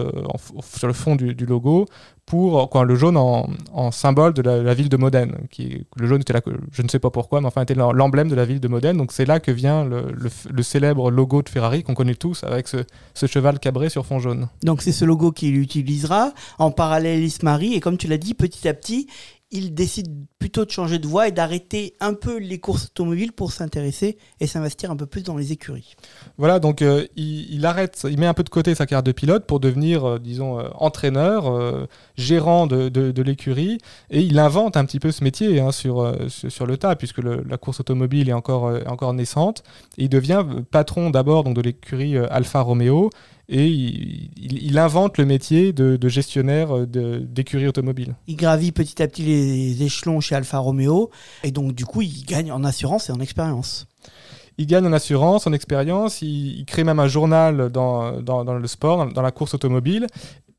sur 0.62 0.87
le 0.87 0.93
fond 0.93 1.16
du 1.16 1.46
logo 1.46 1.87
pour 2.26 2.69
quoi, 2.70 2.84
le 2.84 2.96
jaune 2.96 3.17
en, 3.17 3.46
symbole 3.93 4.34
de 4.34 4.43
la, 4.43 4.75
ville 4.75 4.88
de 4.88 4.96
Modène. 4.96 5.37
Qui, 5.50 5.87
le 5.96 6.06
jaune 6.08 6.20
était 6.20 6.32
là, 6.32 6.40
je 6.73 6.82
ne 6.82 6.88
sais 6.88 6.99
pas 6.99 7.11
pourquoi, 7.11 7.40
mais 7.40 7.46
enfin 7.46 7.62
était 7.62 7.76
l'emblème 7.76 8.28
de 8.28 8.34
la 8.34 8.44
ville 8.44 8.58
de 8.58 8.67
Modène. 8.67 8.96
Donc 8.96 9.12
c'est 9.12 9.25
là 9.25 9.38
que 9.38 9.52
vient 9.52 9.84
le, 9.84 10.62
célèbre 10.62 11.12
logo 11.12 11.43
de 11.43 11.49
Ferrari 11.49 11.84
qu'on 11.84 11.94
connaît 11.94 12.17
tous 12.17 12.43
avec 12.43 12.67
ce, 12.67 13.26
cheval 13.26 13.61
cabré 13.61 13.88
sur 13.88 14.05
fond 14.05 14.19
jaune. 14.19 14.49
Donc 14.64 14.82
c'est 14.82 14.93
ce 14.93 15.05
logo 15.05 15.31
qu'il 15.31 15.56
utilisera 15.56 16.32
en 16.58 16.73
parallèle 16.73 17.23
Ismari 17.23 17.75
et 17.75 17.81
comme 17.81 17.96
tu 17.96 18.08
l'as 18.08 18.19
dit, 18.19 18.34
petit 18.34 18.67
à 18.67 18.75
petit, 18.75 19.06
il 19.50 19.75
décide 19.75 20.26
plutôt 20.38 20.64
de 20.64 20.70
changer 20.70 20.98
de 20.98 21.06
voie 21.06 21.28
et 21.28 21.32
d'arrêter 21.32 21.94
un 22.00 22.14
peu 22.14 22.38
les 22.38 22.58
courses 22.58 22.87
automobiles 22.87 23.32
pour 23.32 23.52
s'intéresser 23.52 24.19
et 24.40 24.46
s'investir 24.46 24.90
un 24.90 24.96
peu 24.96 25.06
plus 25.06 25.22
dans 25.22 25.37
les 25.37 25.52
écuries. 25.52 25.94
Voilà, 26.37 26.58
donc 26.58 26.82
euh, 26.82 27.06
il, 27.16 27.64
arrête, 27.64 28.06
il 28.10 28.19
met 28.19 28.26
un 28.26 28.34
peu 28.34 28.43
de 28.43 28.48
côté 28.48 28.75
sa 28.75 28.87
carte 28.87 29.06
de 29.06 29.12
pilote 29.12 29.46
pour 29.46 29.60
devenir, 29.60 30.04
euh, 30.04 30.19
disons, 30.19 30.58
euh, 30.58 30.69
entraîneur, 30.75 31.87
gérant 32.16 32.66
de, 32.66 33.22
l'écurie, 33.22 33.78
et 34.10 34.20
il 34.20 34.38
invente 34.38 34.76
un 34.76 34.84
petit 34.84 35.00
peu 35.00 35.10
ce 35.10 35.22
métier 35.22 35.60
hein, 35.60 35.72
sur, 35.72 36.14
sur 36.28 36.66
le 36.66 36.76
tas, 36.76 36.96
puisque 36.96 37.19
la 37.19 37.56
course 37.56 37.81
automobile 37.81 38.28
est 38.28 38.32
encore, 38.32 38.72
encore 38.87 39.14
naissante. 39.14 39.62
Et 39.98 40.04
il 40.04 40.08
devient 40.08 40.44
patron 40.70 41.10
d'abord 41.10 41.44
de 41.44 41.60
l'écurie 41.60 42.19
Alfa 42.19 42.60
Romeo, 42.60 43.10
et 43.48 43.69
il, 43.69 44.78
invente 44.78 45.19
le 45.19 45.25
métier 45.25 45.72
de, 45.72 46.08
gestionnaire 46.08 46.76
euh, 46.76 47.20
d'écurie 47.20 47.69
automobile. 47.69 48.16
Il 48.26 48.37
gravit 48.37 48.72
petit 48.72 49.02
à 49.02 49.08
petit 49.08 49.22
les 49.22 49.82
échelons 49.82 50.20
chez 50.20 50.34
Alfa 50.34 50.58
Romeo 50.58 51.10
et 51.44 51.52
donc 51.52 51.72
du 51.72 51.84
coup 51.84 52.02
il 52.02 52.25
gagne 52.25 52.50
en 52.50 52.64
assurance 52.64 53.08
et 53.08 53.12
en 53.12 53.20
expérience. 53.20 53.87
Il 54.58 54.66
gagne 54.66 54.87
en 54.87 54.93
assurance, 54.93 55.46
en 55.46 55.52
expérience, 55.52 56.22
il, 56.22 56.64
crée 56.66 56.82
même 56.82 56.98
un 56.98 57.08
journal 57.08 57.69
dans, 57.69 58.22
dans, 58.22 58.43
dans, 58.43 58.54
le 58.54 58.66
sport, 58.66 59.12
dans 59.12 59.20
la 59.20 59.31
course 59.31 59.52
automobile, 59.52 60.06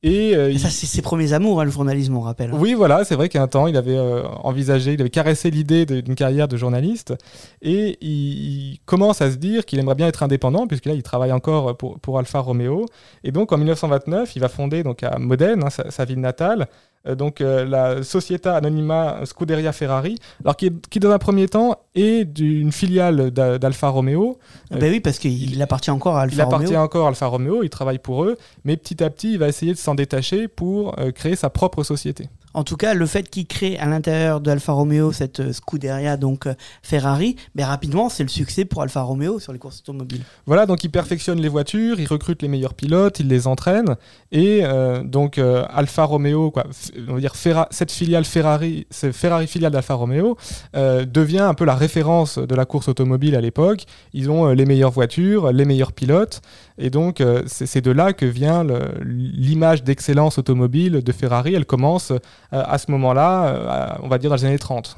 et, 0.03 0.35
euh, 0.35 0.55
ça, 0.57 0.69
c'est 0.69 0.85
ses 0.85 1.01
premiers 1.01 1.33
amours, 1.33 1.59
hein, 1.59 1.65
le 1.65 1.71
journalisme, 1.71 2.15
on 2.15 2.21
rappelle. 2.21 2.53
Oui, 2.53 2.75
voilà, 2.75 3.03
c'est 3.03 3.15
vrai 3.15 3.29
qu'un 3.29 3.47
temps, 3.47 3.65
il 3.65 3.75
avait 3.75 3.97
euh, 3.97 4.23
envisagé, 4.43 4.93
il 4.93 5.01
avait 5.01 5.09
caressé 5.09 5.49
l'idée 5.49 5.85
d'une 5.87 6.13
carrière 6.13 6.47
de 6.47 6.55
journaliste, 6.55 7.15
et 7.63 7.97
il, 8.01 8.79
commence 8.85 9.21
à 9.21 9.31
se 9.31 9.37
dire 9.37 9.65
qu'il 9.65 9.79
aimerait 9.79 9.95
bien 9.95 10.07
être 10.07 10.21
indépendant, 10.21 10.67
puisque 10.67 10.85
là, 10.85 10.93
il 10.93 11.01
travaille 11.01 11.31
encore 11.31 11.75
pour, 11.77 11.99
pour 11.99 12.19
Alfa 12.19 12.39
Romeo. 12.39 12.85
Et 13.23 13.31
donc, 13.31 13.51
en 13.51 13.57
1929, 13.57 14.35
il 14.35 14.39
va 14.39 14.49
fonder 14.49 14.83
donc 14.83 15.01
à 15.01 15.17
Modène, 15.17 15.63
hein, 15.63 15.69
sa, 15.69 16.05
ville 16.05 16.21
natale, 16.21 16.67
donc 17.05 17.39
la 17.39 18.03
Società 18.03 18.55
Anonima 18.55 19.21
Scuderia 19.25 19.71
Ferrari, 19.71 20.17
alors 20.43 20.57
qui, 20.57 20.71
qui 20.89 20.99
dans 20.99 21.11
un 21.11 21.19
premier 21.19 21.47
temps 21.47 21.77
est 21.95 22.25
d'une 22.25 22.71
filiale 22.71 23.31
d'Alfa 23.31 23.89
Romeo. 23.89 24.37
ben 24.71 24.91
oui, 24.91 24.99
parce 24.99 25.19
qu'il 25.19 25.61
appartient 25.61 25.91
encore 25.91 26.17
à 26.17 26.23
Alfa 26.23 26.43
Romeo. 26.43 26.49
Il 26.49 26.55
appartient 26.55 26.77
encore 26.77 27.05
à 27.05 27.09
Alfa 27.09 27.27
Romeo, 27.27 27.63
il 27.63 27.69
travaille 27.69 27.99
pour 27.99 28.23
eux, 28.23 28.37
mais 28.65 28.77
petit 28.77 29.03
à 29.03 29.09
petit, 29.09 29.33
il 29.33 29.39
va 29.39 29.47
essayer 29.47 29.73
de 29.73 29.77
s'en 29.77 29.95
détacher 29.95 30.47
pour 30.47 30.97
euh, 30.99 31.11
créer 31.11 31.35
sa 31.35 31.49
propre 31.49 31.83
société. 31.83 32.29
En 32.57 32.63
tout 32.63 32.75
cas, 32.75 32.95
le 32.95 33.05
fait 33.05 33.29
qu'il 33.29 33.45
crée 33.45 33.77
à 33.77 33.85
l'intérieur 33.85 34.41
de 34.41 34.49
Alfa 34.49 34.71
Romeo 34.71 35.11
cette 35.11 35.41
euh, 35.41 35.53
Scuderia, 35.53 36.17
donc 36.17 36.47
euh, 36.47 36.55
Ferrari, 36.81 37.35
mais 37.53 37.61
ben, 37.61 37.69
rapidement, 37.69 38.09
c'est 38.09 38.23
le 38.23 38.29
succès 38.29 38.65
pour 38.65 38.81
Alfa 38.81 39.03
Romeo 39.03 39.37
sur 39.37 39.53
les 39.53 39.59
courses 39.59 39.81
automobiles. 39.81 40.23
Voilà, 40.47 40.65
donc 40.65 40.83
il 40.83 40.89
perfectionne 40.89 41.39
les 41.39 41.49
voitures, 41.49 41.99
il 41.99 42.07
recrute 42.07 42.41
les 42.41 42.47
meilleurs 42.47 42.73
pilotes, 42.73 43.19
il 43.19 43.27
les 43.27 43.45
entraîne, 43.45 43.95
et 44.31 44.63
donc 45.03 45.37
Alfa 45.37 46.03
Romeo, 46.05 46.51
cette 47.69 47.91
filiale 47.91 48.25
Ferrari, 48.25 48.87
Ferrari 48.91 49.45
filiale 49.45 49.71
d'Alfa 49.71 49.93
Romeo, 49.93 50.37
devient 50.73 51.39
un 51.39 51.53
peu 51.53 51.65
la 51.65 51.75
référence 51.75 52.39
de 52.39 52.55
la 52.55 52.65
course 52.65 52.87
automobile 52.87 53.35
à 53.35 53.41
l'époque. 53.41 53.85
Ils 54.13 54.31
ont 54.31 54.47
les 54.47 54.65
meilleures 54.65 54.91
voitures, 54.91 55.51
les 55.51 55.65
meilleurs 55.65 55.91
pilotes, 55.91 56.41
et 56.77 56.89
donc 56.89 57.23
c'est 57.47 57.81
de 57.81 57.91
là 57.91 58.13
que 58.13 58.25
vient 58.25 58.65
l'image 59.03 59.83
d'excellence 59.83 60.37
automobile 60.37 61.01
de 61.03 61.11
Ferrari. 61.11 61.55
Elle 61.55 61.65
commence 61.65 62.11
euh, 62.11 62.19
à 62.51 62.77
ce 62.77 62.91
moment-là, 62.91 63.47
euh, 63.47 63.87
on 64.03 64.07
va 64.07 64.17
dire 64.17 64.29
dans 64.29 64.35
les 64.35 64.45
années 64.45 64.59
30. 64.59 64.97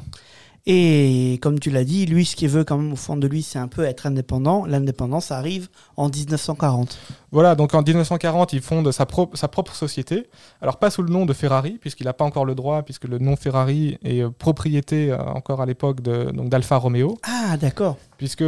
Et 0.65 1.39
comme 1.41 1.59
tu 1.59 1.69
l'as 1.69 1.83
dit, 1.83 2.05
lui, 2.05 2.25
ce 2.25 2.35
qu'il 2.35 2.49
veut 2.49 2.63
quand 2.63 2.77
même 2.77 2.93
au 2.93 2.97
fond 2.97 3.17
de 3.17 3.27
lui, 3.27 3.43
c'est 3.43 3.59
un 3.59 3.67
peu 3.67 3.83
être 3.85 4.05
indépendant. 4.05 4.65
L'indépendance 4.65 5.31
arrive 5.31 5.69
en 5.97 6.09
1940. 6.09 6.97
Voilà, 7.31 7.55
donc 7.55 7.73
en 7.73 7.81
1940, 7.81 8.53
il 8.53 8.61
fonde 8.61 8.91
sa, 8.91 9.05
sa 9.33 9.47
propre 9.47 9.75
société. 9.75 10.27
Alors 10.61 10.77
pas 10.77 10.89
sous 10.89 11.03
le 11.03 11.11
nom 11.11 11.25
de 11.25 11.33
Ferrari, 11.33 11.77
puisqu'il 11.79 12.05
n'a 12.05 12.13
pas 12.13 12.25
encore 12.25 12.45
le 12.45 12.55
droit, 12.55 12.81
puisque 12.83 13.05
le 13.05 13.19
nom 13.19 13.35
Ferrari 13.35 13.97
est 14.03 14.21
euh, 14.21 14.29
propriété 14.29 15.13
encore 15.13 15.61
à 15.61 15.65
l'époque 15.65 16.01
d'Alfa 16.01 16.77
Romeo. 16.77 17.17
Ah, 17.23 17.57
d'accord. 17.57 17.97
Puisque 18.17 18.43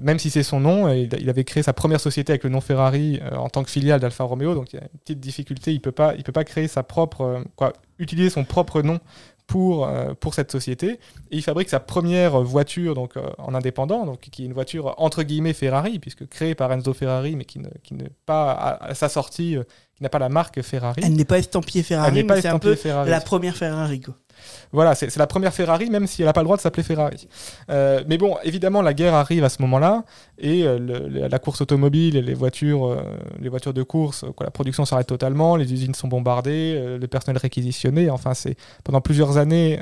même 0.00 0.18
si 0.18 0.30
c'est 0.30 0.42
son 0.42 0.60
nom, 0.60 0.88
il, 0.92 1.30
avait 1.30 1.44
créé 1.44 1.62
sa 1.62 1.72
première 1.72 2.00
société 2.00 2.32
avec 2.32 2.44
le 2.44 2.50
nom 2.50 2.60
Ferrari 2.60 3.20
en 3.34 3.48
tant 3.48 3.64
que 3.64 3.70
filiale 3.70 4.00
d'Alfa 4.00 4.24
Romeo, 4.24 4.54
donc 4.54 4.72
il 4.72 4.76
y 4.76 4.78
a 4.78 4.82
une 4.82 4.98
petite 5.00 5.20
difficulté, 5.20 5.70
il 5.70 5.76
ne 5.76 5.80
peut, 5.80 5.92
pas, 5.92 6.12
peut 6.12 6.32
pas 6.32 6.44
créer 6.44 6.68
sa 6.68 6.82
propre, 6.82 7.42
quoi, 7.56 7.72
utiliser 7.98 8.30
son 8.30 8.44
propre 8.44 8.82
nom 8.82 9.00
pour, 9.48 9.88
euh, 9.88 10.12
pour 10.14 10.34
cette 10.34 10.52
société. 10.52 11.00
Et 11.30 11.38
il 11.38 11.42
fabrique 11.42 11.70
sa 11.70 11.80
première 11.80 12.40
voiture 12.42 12.94
donc, 12.94 13.16
euh, 13.16 13.22
en 13.38 13.54
indépendant, 13.54 14.04
donc, 14.04 14.20
qui 14.20 14.42
est 14.42 14.46
une 14.46 14.52
voiture 14.52 14.94
entre 14.98 15.24
guillemets 15.24 15.54
Ferrari, 15.54 15.98
puisque 15.98 16.28
créée 16.28 16.54
par 16.54 16.70
Enzo 16.70 16.92
Ferrari, 16.92 17.34
mais 17.34 17.44
qui 17.46 17.58
n'est 17.58 17.70
qui 17.82 17.96
pas 18.26 18.52
à, 18.52 18.94
sa 18.94 19.08
sortie, 19.08 19.56
euh, 19.56 19.64
qui 19.98 20.04
n'a 20.04 20.08
pas 20.08 20.20
la 20.20 20.28
marque 20.28 20.62
Ferrari. 20.62 21.02
Elle 21.04 21.14
n'est 21.14 21.24
pas 21.24 21.38
estampillée 21.38 21.82
Ferrari, 21.82 22.22
mais 22.22 22.40
c'est 22.40 22.48
un 22.48 22.60
peu 22.60 22.76
la 22.84 23.20
première 23.20 23.56
Ferrari. 23.56 24.00
Quoi. 24.00 24.14
Voilà, 24.70 24.94
c'est 24.94 25.16
la 25.16 25.26
première 25.26 25.52
Ferrari, 25.52 25.90
même 25.90 26.06
si 26.06 26.22
elle 26.22 26.26
n'a 26.26 26.32
pas 26.32 26.42
le 26.42 26.44
droit 26.44 26.56
de 26.56 26.62
s'appeler 26.62 26.84
Ferrari. 26.84 27.26
Euh, 27.68 28.04
mais 28.06 28.16
bon, 28.16 28.36
évidemment, 28.44 28.80
la 28.80 28.94
guerre 28.94 29.14
arrive 29.14 29.42
à 29.42 29.48
ce 29.48 29.60
moment-là, 29.62 30.04
et 30.38 30.62
euh, 30.62 30.78
la 31.28 31.38
course 31.40 31.62
automobile 31.62 32.14
et 32.14 32.22
les 32.22 32.34
voitures, 32.34 32.86
euh, 32.86 33.02
les 33.40 33.48
voitures 33.48 33.74
de 33.74 33.82
course, 33.82 34.24
quoi, 34.36 34.46
la 34.46 34.52
production 34.52 34.84
s'arrête 34.84 35.08
totalement, 35.08 35.56
les 35.56 35.72
usines 35.72 35.94
sont 35.94 36.06
bombardées, 36.06 36.96
le 37.00 37.06
personnel 37.08 37.38
réquisitionné. 37.38 38.08
Enfin, 38.08 38.34
c'est 38.34 38.56
pendant 38.84 39.00
plusieurs 39.00 39.36
années, 39.36 39.80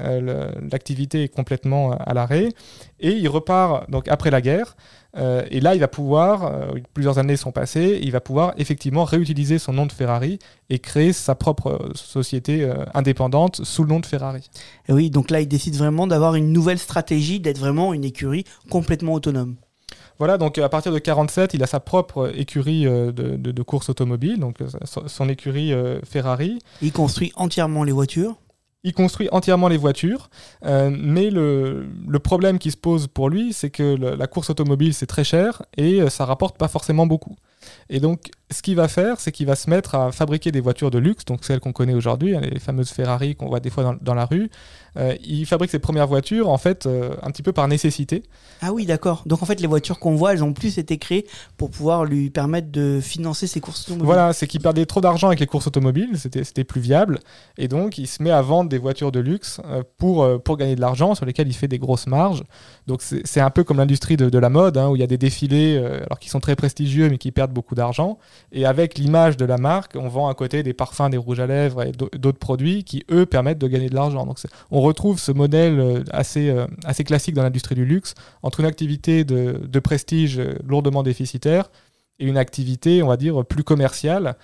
l'activité 0.72 1.24
est 1.24 1.28
complètement 1.28 1.92
à 1.92 2.14
l'arrêt, 2.14 2.48
et 3.00 3.10
il 3.10 3.28
repart 3.28 3.90
donc 3.90 4.08
après 4.08 4.30
la 4.30 4.40
guerre. 4.40 4.76
Euh, 5.16 5.44
et 5.50 5.60
là, 5.60 5.74
il 5.74 5.80
va 5.80 5.88
pouvoir, 5.88 6.44
euh, 6.44 6.72
plusieurs 6.94 7.18
années 7.18 7.36
sont 7.36 7.52
passées, 7.52 7.98
il 8.02 8.12
va 8.12 8.20
pouvoir 8.20 8.54
effectivement 8.58 9.04
réutiliser 9.04 9.58
son 9.58 9.72
nom 9.72 9.86
de 9.86 9.92
Ferrari 9.92 10.38
et 10.68 10.78
créer 10.78 11.12
sa 11.12 11.34
propre 11.34 11.68
euh, 11.68 11.92
société 11.94 12.70
indépendante 12.94 13.64
sous 13.64 13.82
le 13.82 13.88
nom 13.88 14.00
de 14.00 14.06
Ferrari. 14.06 14.50
Et 14.88 14.92
oui, 14.92 15.10
donc 15.10 15.30
là, 15.30 15.40
il 15.40 15.48
décide 15.48 15.76
vraiment 15.76 16.06
d'avoir 16.06 16.34
une 16.34 16.52
nouvelle 16.52 16.78
stratégie, 16.78 17.40
d'être 17.40 17.58
vraiment 17.58 17.94
une 17.94 18.04
écurie 18.04 18.44
complètement 18.70 19.14
autonome. 19.14 19.56
Voilà, 20.18 20.38
donc 20.38 20.56
à 20.58 20.68
partir 20.68 20.92
de 20.92 20.98
47, 20.98 21.52
il 21.54 21.62
a 21.62 21.66
sa 21.66 21.78
propre 21.78 22.32
écurie 22.34 22.84
de, 22.84 23.12
de, 23.12 23.62
course 23.62 23.90
automobile, 23.90 24.40
donc 24.40 24.56
son 24.84 25.28
écurie 25.28 25.74
Ferrari. 26.04 26.58
Il 26.80 26.90
construit 26.90 27.32
entièrement 27.36 27.84
les 27.84 27.92
voitures 27.92 28.36
il 28.86 28.94
construit 28.94 29.28
entièrement 29.32 29.66
les 29.66 29.76
voitures, 29.76 30.30
euh, 30.64 30.90
mais 30.96 31.28
le, 31.30 31.88
problème 32.22 32.58
qui 32.58 32.70
se 32.70 32.76
pose 32.76 33.08
pour 33.08 33.28
lui, 33.28 33.52
c'est 33.52 33.68
que 33.68 33.82
la 33.82 34.26
course 34.28 34.48
automobile, 34.48 34.94
c'est 34.94 35.06
très 35.06 35.24
cher 35.24 35.62
et 35.76 36.00
euh, 36.00 36.08
ça 36.08 36.24
rapporte 36.24 36.56
pas 36.56 36.68
forcément 36.68 37.04
beaucoup. 37.04 37.34
Et 37.90 37.98
donc, 37.98 38.30
ce 38.52 38.62
qu'il 38.62 38.76
va 38.76 38.86
faire, 38.86 39.18
c'est 39.18 39.32
qu'il 39.32 39.46
va 39.46 39.56
se 39.56 39.68
mettre 39.68 39.96
à 39.96 40.12
fabriquer 40.12 40.52
des 40.52 40.60
voitures 40.60 40.92
de 40.92 40.98
luxe, 40.98 41.24
donc 41.24 41.44
celles 41.44 41.58
qu'on 41.58 41.72
connaît 41.72 41.94
aujourd'hui, 41.94 42.36
hein, 42.36 42.40
les 42.40 42.60
fameuses 42.60 42.90
Ferrari 42.90 43.34
qu'on 43.34 43.48
voit 43.48 43.58
des 43.58 43.70
fois 43.70 43.96
dans 44.00 44.14
la 44.14 44.24
rue. 44.24 44.50
Euh, 44.96 45.14
il 45.24 45.46
fabrique 45.46 45.70
ses 45.70 45.78
premières 45.78 46.06
voitures, 46.06 46.48
en 46.48 46.58
fait, 46.58 46.86
euh, 46.86 47.14
un 47.22 47.30
petit 47.30 47.42
peu 47.42 47.52
par 47.52 47.68
nécessité. 47.68 48.22
Ah 48.62 48.72
oui, 48.72 48.86
d'accord. 48.86 49.22
Donc, 49.26 49.42
en 49.42 49.46
fait, 49.46 49.60
les 49.60 49.66
voitures 49.66 49.98
qu'on 49.98 50.14
voit, 50.14 50.32
elles 50.32 50.44
ont 50.44 50.52
plus 50.52 50.78
été 50.78 50.98
créées 50.98 51.26
pour 51.56 51.70
pouvoir 51.70 52.04
lui 52.04 52.30
permettre 52.30 52.70
de 52.70 53.00
financer 53.00 53.46
ses 53.46 53.60
courses 53.60 53.82
automobiles. 53.82 54.06
Voilà, 54.06 54.32
c'est 54.32 54.46
qu'il 54.46 54.60
perdait 54.60 54.86
trop 54.86 55.00
d'argent 55.00 55.28
avec 55.28 55.40
les 55.40 55.46
courses 55.46 55.66
automobiles, 55.66 56.18
c'était 56.18 56.64
plus 56.64 56.80
viable. 56.80 57.20
Et 57.58 57.68
donc, 57.68 57.98
il 57.98 58.06
se 58.06 58.22
met 58.22 58.30
à 58.30 58.42
vendre 58.42 58.70
des 58.70 58.78
voitures 58.78 59.12
de 59.12 59.20
luxe 59.20 59.60
euh, 59.66 59.82
pour, 59.98 60.26
pour 60.42 60.56
gagner 60.56 60.76
de 60.76 60.80
l'argent, 60.80 61.14
sur 61.14 61.26
lesquelles 61.26 61.48
il 61.48 61.54
fait 61.54 61.68
des 61.68 61.78
grosses 61.78 62.06
marges. 62.06 62.42
Donc, 62.86 63.02
c'est 63.02 63.40
un 63.40 63.50
peu 63.50 63.64
comme 63.64 63.78
l'industrie 63.78 64.16
de, 64.16 64.30
de, 64.30 64.38
la 64.38 64.48
mode, 64.48 64.78
hein, 64.78 64.88
où 64.88 64.96
il 64.96 65.00
y 65.00 65.04
a 65.04 65.08
des 65.08 65.18
défilés, 65.18 65.76
alors 65.78 66.18
qui 66.18 66.28
sont 66.28 66.40
très 66.40 66.56
prestigieux, 66.56 67.08
mais 67.10 67.18
qui 67.18 67.32
perdent 67.32 67.52
beaucoup 67.52 67.74
d'argent. 67.74 68.18
Et 68.52 68.64
avec 68.64 68.96
l'image 68.98 69.36
de 69.36 69.44
la 69.44 69.58
marque, 69.58 69.92
on 69.96 70.08
vend 70.08 70.28
à 70.28 70.34
côté 70.34 70.62
des 70.62 70.72
parfums, 70.72 71.10
des 71.10 71.16
rouges 71.16 71.40
à 71.40 71.46
lèvres 71.46 71.82
et 71.82 71.92
d'autres 71.92 72.38
produits 72.38 72.84
qui, 72.84 73.04
eux, 73.10 73.26
permettent 73.26 73.58
de 73.58 73.68
gagner 73.68 73.88
de 73.88 73.94
l'argent. 73.94 74.24
Donc, 74.24 74.38
on 74.70 74.80
retrouve 74.86 75.20
ce 75.20 75.32
modèle 75.32 76.04
assez, 76.10 76.54
assez 76.84 77.04
classique 77.04 77.34
dans 77.34 77.42
l'industrie 77.42 77.74
du 77.74 77.84
luxe, 77.84 78.14
entre 78.42 78.60
une 78.60 78.66
activité 78.66 79.24
de, 79.24 79.60
de 79.66 79.78
prestige 79.80 80.40
lourdement 80.66 81.02
déficitaire 81.02 81.70
et 82.18 82.26
une 82.26 82.38
activité, 82.38 83.02
on 83.02 83.08
va 83.08 83.16
dire, 83.16 83.44
plus 83.44 83.64
commerciale 83.64 84.36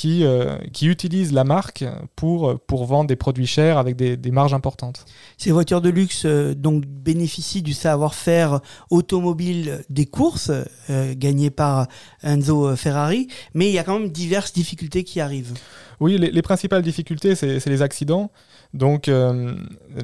qui, 0.00 0.24
euh, 0.24 0.56
qui 0.72 0.86
utilise 0.86 1.30
la 1.34 1.44
marque 1.44 1.84
pour, 2.16 2.58
pour 2.60 2.86
vendre 2.86 3.06
des 3.06 3.16
produits 3.16 3.46
chers 3.46 3.76
avec 3.76 3.96
des, 3.96 4.16
des 4.16 4.30
marges 4.30 4.54
importantes. 4.54 5.04
Ces 5.36 5.50
voitures 5.50 5.82
de 5.82 5.90
luxe 5.90 6.22
euh, 6.24 6.54
donc 6.54 6.86
bénéficient 6.86 7.60
du 7.60 7.74
savoir-faire 7.74 8.60
automobile 8.88 9.84
des 9.90 10.06
courses 10.06 10.52
euh, 10.88 11.14
gagné 11.14 11.50
par 11.50 11.86
Enzo 12.22 12.74
Ferrari, 12.76 13.28
mais 13.52 13.68
il 13.68 13.74
y 13.74 13.78
a 13.78 13.84
quand 13.84 13.98
même 13.98 14.08
diverses 14.08 14.54
difficultés 14.54 15.04
qui 15.04 15.20
arrivent. 15.20 15.52
Oui, 16.00 16.16
les, 16.16 16.30
les 16.30 16.42
principales 16.42 16.80
difficultés, 16.80 17.34
c'est 17.34 17.66
les 17.66 17.82
accidents. 17.82 18.30
Donc, 18.72 19.08
euh, 19.08 19.54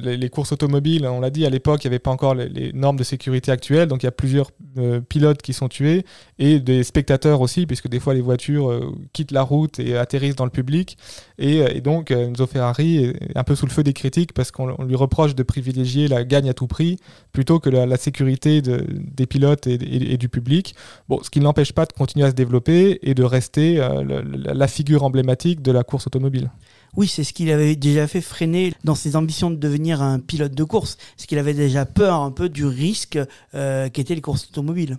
les, 0.03 0.15
les, 0.15 0.29
courses 0.29 0.51
automobiles, 0.51 1.07
on 1.07 1.21
l'a 1.21 1.31
dit, 1.31 1.45
à 1.45 1.49
l'époque, 1.49 1.83
il 1.83 1.87
n'y 1.87 1.93
avait 1.93 1.99
pas 1.99 2.11
encore 2.11 2.35
les, 2.35 2.49
les, 2.49 2.73
normes 2.73 2.97
de 2.97 3.03
sécurité 3.03 3.51
actuelles. 3.51 3.87
Donc, 3.87 4.03
il 4.03 4.05
y 4.05 4.09
a 4.09 4.11
plusieurs 4.11 4.51
euh, 4.77 4.99
pilotes 4.99 5.41
qui 5.41 5.53
sont 5.53 5.69
tués 5.69 6.05
et 6.37 6.59
des 6.59 6.83
spectateurs 6.83 7.41
aussi, 7.41 7.65
puisque 7.65 7.87
des 7.87 7.99
fois, 7.99 8.13
les 8.13 8.21
voitures 8.21 8.69
euh, 8.69 8.93
quittent 9.11 9.31
la 9.31 9.41
route 9.41 9.79
et 9.87 9.97
atterrissent 9.97 10.35
dans 10.35 10.45
le 10.45 10.51
public. 10.51 10.97
Et, 11.37 11.57
et 11.57 11.81
donc, 11.81 12.11
Enzo 12.11 12.45
Ferrari 12.47 13.05
est 13.05 13.37
un 13.37 13.43
peu 13.43 13.55
sous 13.55 13.65
le 13.65 13.71
feu 13.71 13.83
des 13.83 13.93
critiques 13.93 14.33
parce 14.33 14.51
qu'on 14.51 14.83
lui 14.83 14.95
reproche 14.95 15.35
de 15.35 15.43
privilégier 15.43 16.07
la 16.07 16.23
gagne 16.23 16.49
à 16.49 16.53
tout 16.53 16.67
prix 16.67 16.97
plutôt 17.31 17.59
que 17.59 17.69
la, 17.69 17.97
sécurité 17.97 18.61
de, 18.61 18.85
des 18.89 19.25
pilotes 19.25 19.67
et, 19.67 20.17
du 20.17 20.29
public. 20.29 20.75
Bon, 21.09 21.19
ce 21.23 21.29
qui 21.29 21.39
ne 21.39 21.45
l'empêche 21.45 21.73
pas 21.73 21.85
de 21.85 21.93
continuer 21.93 22.25
à 22.25 22.29
se 22.29 22.35
développer 22.35 22.99
et 23.01 23.13
de 23.13 23.23
rester 23.23 23.75
le, 23.75 24.21
la 24.53 24.67
figure 24.67 25.03
emblématique 25.03 25.61
de 25.61 25.71
la 25.71 25.83
course 25.83 26.07
automobile. 26.07 26.49
Oui, 26.97 27.07
c'est 27.07 27.23
ce 27.23 27.31
qu'il 27.31 27.49
avait 27.51 27.75
déjà 27.75 28.07
fait 28.07 28.21
freiner 28.21 28.73
dans 28.83 28.95
ses 28.95 29.15
ambitions 29.15 29.49
de 29.49 29.55
devenir 29.55 30.01
un 30.01 30.19
pilote 30.19 30.53
de 30.53 30.63
course. 30.63 30.97
Ce 31.15 31.27
qu'il 31.27 31.37
avait 31.37 31.53
déjà 31.53 31.85
peur 31.85 32.19
un 32.21 32.31
peu 32.31 32.49
du 32.49 32.65
risque 32.65 33.17
euh, 33.55 33.87
qu'étaient 33.89 34.15
les 34.15 34.21
courses 34.21 34.47
automobiles. 34.49 34.97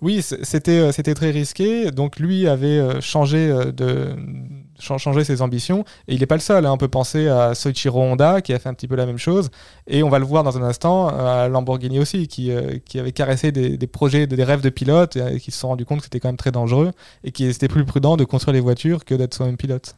Oui, 0.00 0.22
c'était 0.22 0.92
c'était 0.92 1.14
très 1.14 1.30
risqué. 1.30 1.90
Donc 1.90 2.18
lui 2.18 2.48
avait 2.48 3.00
changé 3.00 3.48
de 3.48 4.14
changer 4.80 5.24
ses 5.24 5.42
ambitions 5.42 5.84
et 6.08 6.14
il 6.14 6.20
n'est 6.20 6.26
pas 6.26 6.36
le 6.36 6.40
seul. 6.40 6.66
Hein. 6.66 6.72
On 6.72 6.78
peut 6.78 6.88
penser 6.88 7.28
à 7.28 7.54
Soichiro 7.54 8.00
Honda 8.00 8.40
qui 8.40 8.52
a 8.52 8.58
fait 8.58 8.68
un 8.68 8.74
petit 8.74 8.88
peu 8.88 8.96
la 8.96 9.06
même 9.06 9.18
chose 9.18 9.50
et 9.86 10.02
on 10.02 10.08
va 10.08 10.18
le 10.18 10.24
voir 10.24 10.42
dans 10.42 10.56
un 10.58 10.62
instant 10.62 11.08
à 11.08 11.48
Lamborghini 11.48 11.98
aussi 11.98 12.28
qui, 12.28 12.50
euh, 12.50 12.78
qui 12.84 12.98
avait 12.98 13.12
caressé 13.12 13.52
des, 13.52 13.76
des, 13.76 13.86
projets, 13.86 14.26
des 14.26 14.44
rêves 14.44 14.62
de 14.62 14.70
pilote 14.70 15.16
et 15.16 15.40
qui 15.40 15.50
se 15.50 15.58
sont 15.58 15.68
rendus 15.68 15.84
compte 15.84 15.98
que 15.98 16.04
c'était 16.04 16.20
quand 16.20 16.28
même 16.28 16.36
très 16.36 16.52
dangereux 16.52 16.92
et 17.24 17.32
qu'il 17.32 17.48
était 17.48 17.68
plus 17.68 17.84
prudent 17.84 18.16
de 18.16 18.24
construire 18.24 18.54
les 18.54 18.60
voitures 18.60 19.04
que 19.04 19.14
d'être 19.14 19.34
soi-même 19.34 19.56
pilote. 19.56 19.96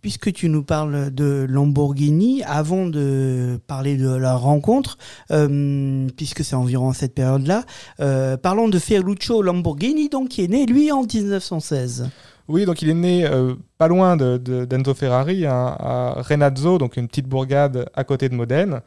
Puisque 0.00 0.32
tu 0.32 0.48
nous 0.48 0.62
parles 0.62 1.12
de 1.12 1.44
Lamborghini, 1.48 2.44
avant 2.44 2.86
de 2.86 3.58
parler 3.66 3.96
de 3.96 4.08
la 4.08 4.36
rencontre, 4.36 4.96
euh, 5.32 6.06
puisque 6.16 6.44
c'est 6.44 6.54
environ 6.54 6.92
cette 6.92 7.14
période-là, 7.14 7.64
euh, 7.98 8.36
parlons 8.36 8.68
de 8.68 8.78
Ferruccio 8.78 9.42
Lamborghini, 9.42 10.08
donc 10.08 10.28
qui 10.28 10.44
est 10.44 10.48
né 10.48 10.66
lui 10.66 10.92
en 10.92 11.02
1916. 11.02 12.10
Oui, 12.46 12.64
donc 12.64 12.80
il 12.80 12.90
est 12.90 12.94
né 12.94 13.26
euh, 13.26 13.54
pas 13.76 13.88
loin 13.88 14.16
de, 14.16 14.36
de, 14.36 14.64
d'Enzo 14.64 14.94
Ferrari, 14.94 15.46
hein, 15.46 15.76
à 15.80 16.22
Renazzo, 16.22 16.78
donc 16.78 16.96
une 16.96 17.08
petite 17.08 17.26
bourgade 17.26 17.90
à 17.92 18.04
côté 18.04 18.28
de 18.28 18.34
Modène. 18.34 18.80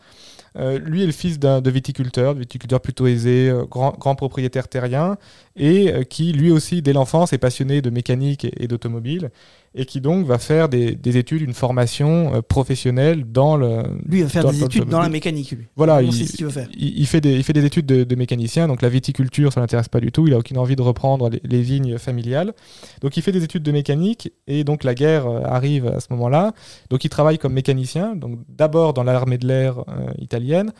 Lui 0.56 1.03
est 1.03 1.06
le 1.06 1.13
fils 1.13 1.39
d'un 1.39 1.62
de 1.62 1.72
viticulteur, 1.72 2.34
viticulteur 2.34 2.82
plutôt 2.82 3.08
aisé, 3.08 3.53
grand, 3.70 4.15
propriétaire 4.15 4.68
terrien, 4.68 5.15
et 5.56 5.94
qui 6.10 6.34
lui 6.34 6.51
aussi 6.51 6.82
dès 6.82 6.91
l'enfance 6.91 7.32
est 7.32 7.38
passionné 7.38 7.82
de 7.82 7.89
mécanique 7.89 8.46
et 8.60 8.68
d'automobile, 8.68 9.30
et 9.74 9.86
qui 9.86 10.01
donc 10.01 10.25
va 10.25 10.38
faire 10.38 10.68
des, 10.68 10.96
des 10.96 11.18
études, 11.18 11.42
une 11.42 11.54
formation 11.54 12.36
euh, 12.36 12.42
professionnelle 12.42 13.24
dans 13.32 13.56
le. 13.56 13.84
Lui 14.06 14.20
il 14.20 14.24
va 14.24 14.30
faire 14.30 14.50
des 14.50 14.63
études 14.63 14.86
dans 14.86 15.00
la 15.00 15.10
mécanique. 15.10 15.51
Lui. 15.51 15.66
Voilà, 15.75 16.01
il, 16.01 16.10
il, 16.10 16.28
ce 16.28 16.36
qu'il 16.36 16.46
veut 16.46 16.51
faire. 16.51 16.68
Il, 16.78 17.00
il, 17.00 17.08
fait 17.08 17.22
des, 17.22 17.36
il 17.36 17.44
fait 17.44 17.54
des 17.54 17.63
études 17.63 17.86
de, 17.86 18.04
de, 18.04 18.16
mécanicien, 18.16 18.68
donc 18.68 18.82
la 18.82 18.90
viticulture 18.90 19.54
ça 19.54 19.62
l'intéresse 19.62 19.88
pas 19.88 20.01
du 20.01 20.12
tout. 20.12 20.28
Il 20.28 20.34
a 20.34 20.38
aucune 20.38 20.58
envie 20.58 20.75
de 20.75 20.82
reprendre 20.82 21.30
les, 21.30 21.42
les, 21.44 21.62
vignes 21.62 21.98
familiales, 21.98 22.54
donc 23.01 23.16
il 23.16 23.24
fait 23.24 23.32
des 23.32 23.44
études 23.44 23.63
de 23.63 23.72
mécanique 23.72 24.34
et 24.48 24.63
donc 24.63 24.84
la 24.84 24.94
guerre 24.94 25.28
arrive 25.46 25.88
à 25.88 26.00
ce 26.00 26.08
moment-là. 26.12 26.54
Donc 26.90 27.06
il 27.06 27.10
travaille 27.10 27.38
comme 27.38 27.54
mécanicien, 27.54 28.16
donc 28.16 28.40
d'abord 28.50 28.94
dans 28.94 29.04
l'armée 29.04 29.38
de 29.38 29.48
l'air 29.48 29.80
euh, 29.80 30.12
italienne 30.20 30.72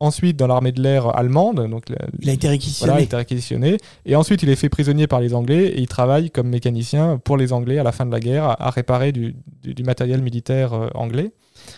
ensuite 0.00 0.36
dans 0.36 0.46
l'armée 0.46 0.72
de 0.72 0.82
l'air 0.82 1.16
allemande. 1.16 1.68
Donc, 1.68 1.84
il 2.20 2.30
a 2.30 2.32
été 2.32 2.48
réquisitionné. 2.48 2.90
Voilà, 2.90 3.00
il 3.00 3.04
a 3.04 3.06
été 3.06 3.16
réquisitionné. 3.16 3.76
Et 4.06 4.16
ensuite, 4.16 4.42
il 4.42 4.48
est 4.48 4.56
fait 4.56 4.68
prisonnier 4.68 5.06
par 5.06 5.20
les 5.20 5.34
Anglais 5.34 5.66
et 5.68 5.80
il 5.80 5.88
travaille 5.88 6.30
comme 6.30 6.48
mécanicien 6.48 7.18
pour 7.18 7.36
les 7.36 7.52
Anglais 7.52 7.78
à 7.78 7.82
la 7.82 7.92
fin 7.92 8.06
de 8.06 8.12
la 8.12 8.20
guerre 8.20 8.44
à, 8.44 8.66
à 8.66 8.70
réparer 8.70 9.12
du, 9.12 9.34
du, 9.62 9.74
du, 9.74 9.82
matériel 9.82 10.22
militaire 10.22 10.72
euh, 10.72 10.88
anglais. 10.94 11.32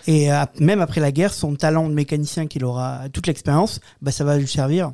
Et 0.07 0.33
euh, 0.33 0.45
même 0.59 0.81
après 0.81 1.00
la 1.00 1.12
guerre, 1.12 1.33
son 1.33 1.55
talent 1.55 1.89
de 1.89 1.95
mécanicien 1.95 2.47
qu'il 2.47 2.65
aura, 2.65 3.09
toute 3.12 3.27
l'expérience, 3.27 3.81
bah, 4.03 4.12
ça 4.12 4.25
va 4.25 4.39
lui 4.39 4.49
servir. 4.49 4.93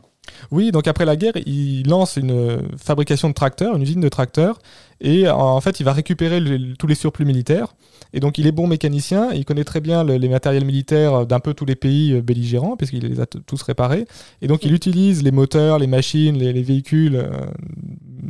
Oui, 0.50 0.70
donc 0.72 0.86
après 0.88 1.04
la 1.04 1.16
guerre, 1.16 1.34
il 1.46 1.88
lance 1.88 2.16
une 2.16 2.62
fabrication 2.76 3.28
de 3.28 3.34
tracteurs, 3.34 3.76
une 3.76 3.82
usine 3.82 4.00
de 4.00 4.08
tracteurs, 4.08 4.58
et 5.00 5.28
en 5.28 5.60
fait, 5.60 5.80
il 5.80 5.84
va 5.84 5.92
récupérer 5.92 6.40
le, 6.40 6.74
tous 6.74 6.86
les 6.86 6.94
surplus 6.94 7.26
militaires. 7.26 7.74
Et 8.12 8.20
donc, 8.20 8.38
il 8.38 8.46
est 8.46 8.52
bon 8.52 8.66
mécanicien, 8.66 9.30
il 9.32 9.44
connaît 9.44 9.64
très 9.64 9.80
bien 9.80 10.04
le, 10.04 10.16
les 10.16 10.28
matériels 10.28 10.64
militaires 10.64 11.26
d'un 11.26 11.40
peu 11.40 11.52
tous 11.52 11.66
les 11.66 11.74
pays 11.74 12.20
belligérants, 12.22 12.76
puisqu'il 12.76 13.04
les 13.04 13.20
a 13.20 13.26
tous 13.26 13.60
réparés. 13.62 14.06
Et 14.40 14.46
donc, 14.46 14.64
il 14.64 14.72
utilise 14.72 15.22
les 15.22 15.32
moteurs, 15.32 15.78
les 15.78 15.86
machines, 15.86 16.38
les, 16.38 16.52
les 16.52 16.62
véhicules 16.62 17.16
euh, 17.16 17.28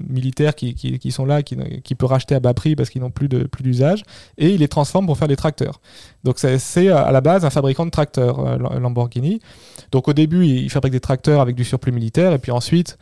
militaires 0.08 0.56
qui, 0.56 0.74
qui, 0.74 0.98
qui, 0.98 1.12
sont 1.12 1.24
là, 1.24 1.42
qui, 1.42 1.56
qui 1.84 1.94
peut 1.94 2.06
racheter 2.06 2.34
à 2.34 2.40
bas 2.40 2.54
prix 2.54 2.74
parce 2.74 2.90
qu'ils 2.90 3.02
n'ont 3.02 3.10
plus 3.10 3.28
d'usage, 3.60 4.02
et 4.38 4.50
il 4.50 4.58
les 4.60 4.68
transforme 4.68 5.06
pour 5.06 5.16
faire 5.18 5.28
des 5.28 5.36
tracteurs. 5.36 5.80
Donc, 6.24 6.38
c'est 6.38 6.88
à 6.88 7.12
la 7.12 7.20
base 7.20 7.44
un 7.44 7.50
fabricant 7.50 7.86
de 7.86 7.90
tracteurs, 7.90 8.40
euh, 8.40 8.56
Lamborghini. 8.80 9.40
Donc, 9.92 10.08
au 10.08 10.12
début, 10.12 10.46
il 10.46 10.70
fabrique 10.70 10.92
des 10.92 11.00
tracteurs 11.00 11.40
avec 11.40 11.54
du 11.54 11.64
surplus 11.64 11.85
militaire, 11.92 12.32
et 12.32 12.38
puis 12.38 12.52
ensuite, 12.52 12.98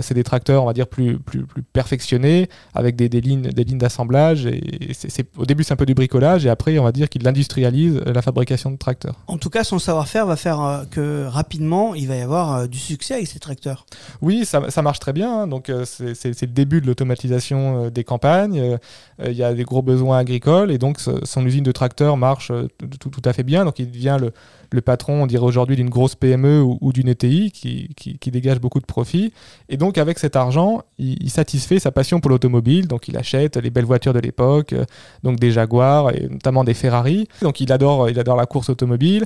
c'est 0.00 0.14
des 0.14 0.24
tracteurs, 0.24 0.62
on 0.62 0.66
va 0.66 0.72
dire, 0.72 0.86
plus, 0.86 1.18
plus, 1.18 1.44
plus 1.44 1.62
perfectionnés, 1.62 2.48
avec 2.74 2.96
des, 2.96 3.08
des 3.08 3.20
lignes 3.20 3.42
des 3.42 3.64
lignes 3.64 3.78
d'assemblage. 3.78 4.46
Et, 4.46 4.92
c'est 4.92 5.26
au 5.36 5.44
début, 5.44 5.64
c'est 5.64 5.72
un 5.72 5.76
peu 5.76 5.86
du 5.86 5.94
bricolage, 5.94 6.46
et 6.46 6.48
après, 6.48 6.78
on 6.78 6.84
va 6.84 6.92
dire 6.92 7.08
qu'il 7.08 7.26
industrialise 7.26 8.00
la 8.04 8.22
fabrication 8.22 8.70
de 8.70 8.76
tracteurs. 8.76 9.16
En 9.26 9.38
tout 9.38 9.50
cas, 9.50 9.64
son 9.64 9.78
savoir-faire 9.78 10.26
va 10.26 10.36
faire 10.36 10.60
euh, 10.60 10.84
que 10.90 11.26
rapidement, 11.26 11.94
il 11.94 12.08
va 12.08 12.16
y 12.16 12.20
avoir 12.20 12.54
euh, 12.54 12.66
du 12.66 12.78
succès 12.78 13.14
avec 13.14 13.26
ces 13.26 13.38
tracteurs. 13.38 13.86
Oui, 14.20 14.44
ça, 14.44 14.70
ça 14.70 14.82
marche 14.82 14.98
très 14.98 15.12
bien. 15.12 15.42
Hein. 15.42 15.46
Donc, 15.46 15.68
euh, 15.68 15.84
c'est 15.84 16.40
le 16.42 16.46
début 16.46 16.80
de 16.80 16.86
l'automatisation 16.86 17.84
euh, 17.84 17.90
des 17.90 18.04
campagnes. 18.04 18.60
Euh, 18.60 18.78
il 19.24 19.32
y 19.32 19.42
a 19.42 19.52
des 19.54 19.64
gros 19.64 19.82
besoins 19.82 20.18
agricoles, 20.18 20.70
et 20.70 20.78
donc 20.78 21.00
son 21.00 21.44
usine 21.44 21.64
de 21.64 21.72
tracteurs 21.72 22.16
marche 22.16 22.52
tout, 23.00 23.08
tout 23.08 23.22
à 23.24 23.32
fait 23.32 23.42
bien. 23.42 23.64
Donc, 23.64 23.80
il 23.80 23.90
devient 23.90 24.16
le, 24.20 24.32
le 24.70 24.80
patron, 24.80 25.22
on 25.22 25.26
dirait 25.26 25.44
aujourd'hui, 25.44 25.76
d'une 25.76 25.88
grosse 25.88 26.14
PME 26.14 26.62
ou, 26.62 26.78
ou 26.80 26.92
d'une 26.92 27.08
ETI 27.08 27.50
qui, 27.50 27.88
qui, 27.96 28.18
qui, 28.18 28.30
dégage 28.30 28.60
beaucoup 28.60 28.80
de 28.80 28.86
profits. 28.86 29.32
Et 29.68 29.76
donc, 29.78 29.96
avec 29.96 30.18
cet 30.18 30.36
argent, 30.36 30.82
il, 30.98 31.30
satisfait 31.30 31.78
sa 31.78 31.90
passion 31.90 32.20
pour 32.20 32.30
l'automobile. 32.30 32.86
Donc, 32.86 33.08
il 33.08 33.16
achète 33.16 33.56
les 33.56 33.70
belles 33.70 33.84
voitures 33.84 34.12
de 34.12 34.18
l'époque, 34.18 34.74
donc 35.22 35.38
des 35.38 35.50
Jaguars 35.50 36.10
et 36.10 36.28
notamment 36.28 36.64
des 36.64 36.74
Ferrari. 36.74 37.28
Donc, 37.42 37.60
il 37.60 37.72
adore, 37.72 38.10
il 38.10 38.18
adore 38.18 38.36
la 38.36 38.46
course 38.46 38.68
automobile 38.68 39.24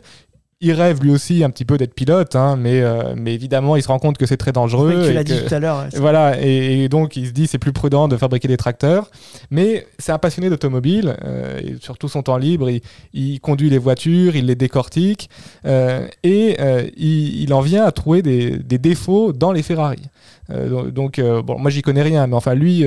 il 0.62 0.72
rêve 0.72 1.02
lui 1.02 1.10
aussi 1.10 1.44
un 1.44 1.50
petit 1.50 1.64
peu 1.66 1.76
d'être 1.76 1.92
pilote, 1.92 2.34
hein, 2.36 2.56
mais, 2.56 2.80
euh, 2.80 3.14
mais 3.16 3.34
évidemment, 3.34 3.76
il 3.76 3.82
se 3.82 3.88
rend 3.88 3.98
compte 3.98 4.16
que 4.16 4.24
c'est 4.26 4.36
très 4.36 4.52
dangereux. 4.52 5.04
Tu 5.08 5.12
l'as 5.12 5.24
dit 5.24 5.34
que- 5.34 5.48
tout 5.48 5.54
à 5.54 5.58
l'heure. 5.58 5.78
ouais, 5.92 5.98
voilà, 6.00 6.40
et, 6.40 6.84
et 6.84 6.88
donc 6.88 7.16
il 7.16 7.26
se 7.26 7.32
dit 7.32 7.46
c'est 7.46 7.58
plus 7.58 7.72
prudent 7.72 8.08
de 8.08 8.16
fabriquer 8.16 8.48
des 8.48 8.56
tracteurs. 8.56 9.10
Mais 9.50 9.86
c'est 9.98 10.12
un 10.12 10.18
passionné 10.18 10.48
d'automobile, 10.48 11.16
euh, 11.24 11.58
et 11.60 11.74
surtout 11.80 12.08
son 12.08 12.22
temps 12.22 12.36
libre, 12.38 12.70
il, 12.70 12.80
il 13.12 13.40
conduit 13.40 13.68
les 13.70 13.78
voitures, 13.78 14.36
il 14.36 14.46
les 14.46 14.54
décortique, 14.54 15.28
euh, 15.66 16.06
et 16.22 16.56
il, 16.96 17.42
il 17.42 17.52
en 17.52 17.60
vient 17.60 17.84
à 17.84 17.90
trouver 17.92 18.22
des, 18.22 18.56
des 18.58 18.78
défauts 18.78 19.32
dans 19.32 19.52
les 19.52 19.62
Ferrari. 19.62 20.02
Donc, 20.92 21.18
bon, 21.18 21.58
moi 21.58 21.70
j'y 21.70 21.80
connais 21.82 22.02
rien, 22.02 22.26
mais 22.26 22.34
enfin 22.36 22.54
lui, 22.54 22.84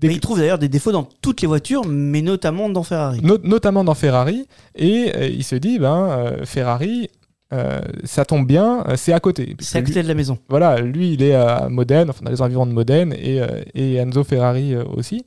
dès 0.00 0.06
Mais 0.08 0.14
il 0.14 0.20
trouve 0.20 0.38
d'ailleurs 0.38 0.58
des 0.58 0.68
défauts 0.68 0.92
dans 0.92 1.08
toutes 1.20 1.40
les 1.40 1.48
voitures, 1.48 1.84
mais 1.86 2.22
notamment 2.22 2.68
dans 2.68 2.82
Ferrari. 2.84 3.20
no- 3.22 3.38
notamment 3.42 3.82
dans 3.82 3.94
Ferrari, 3.94 4.46
et 4.76 5.10
il 5.34 5.42
se 5.42 5.56
dit 5.56 5.78
ben 5.78 6.32
Ferrari. 6.44 7.08
Euh, 7.52 7.80
ça 8.04 8.24
tombe 8.24 8.46
bien, 8.46 8.84
euh, 8.88 8.96
c'est 8.96 9.12
à 9.12 9.20
côté. 9.20 9.56
C'est 9.60 9.78
à 9.78 9.80
lui- 9.80 9.86
côté 9.88 10.02
de 10.02 10.08
la 10.08 10.14
maison. 10.14 10.38
voilà, 10.48 10.80
lui, 10.80 11.12
il 11.14 11.22
est 11.22 11.34
à 11.34 11.68
Modène, 11.68 12.10
enfin 12.10 12.24
dans 12.24 12.30
les 12.30 12.42
environs 12.42 12.66
de 12.66 12.72
Modène, 12.72 13.12
et, 13.18 13.40
euh, 13.40 13.62
et 13.74 13.94
Enzo 13.96 14.22
Ferrari 14.24 14.74
euh, 14.74 14.84
aussi. 14.84 15.24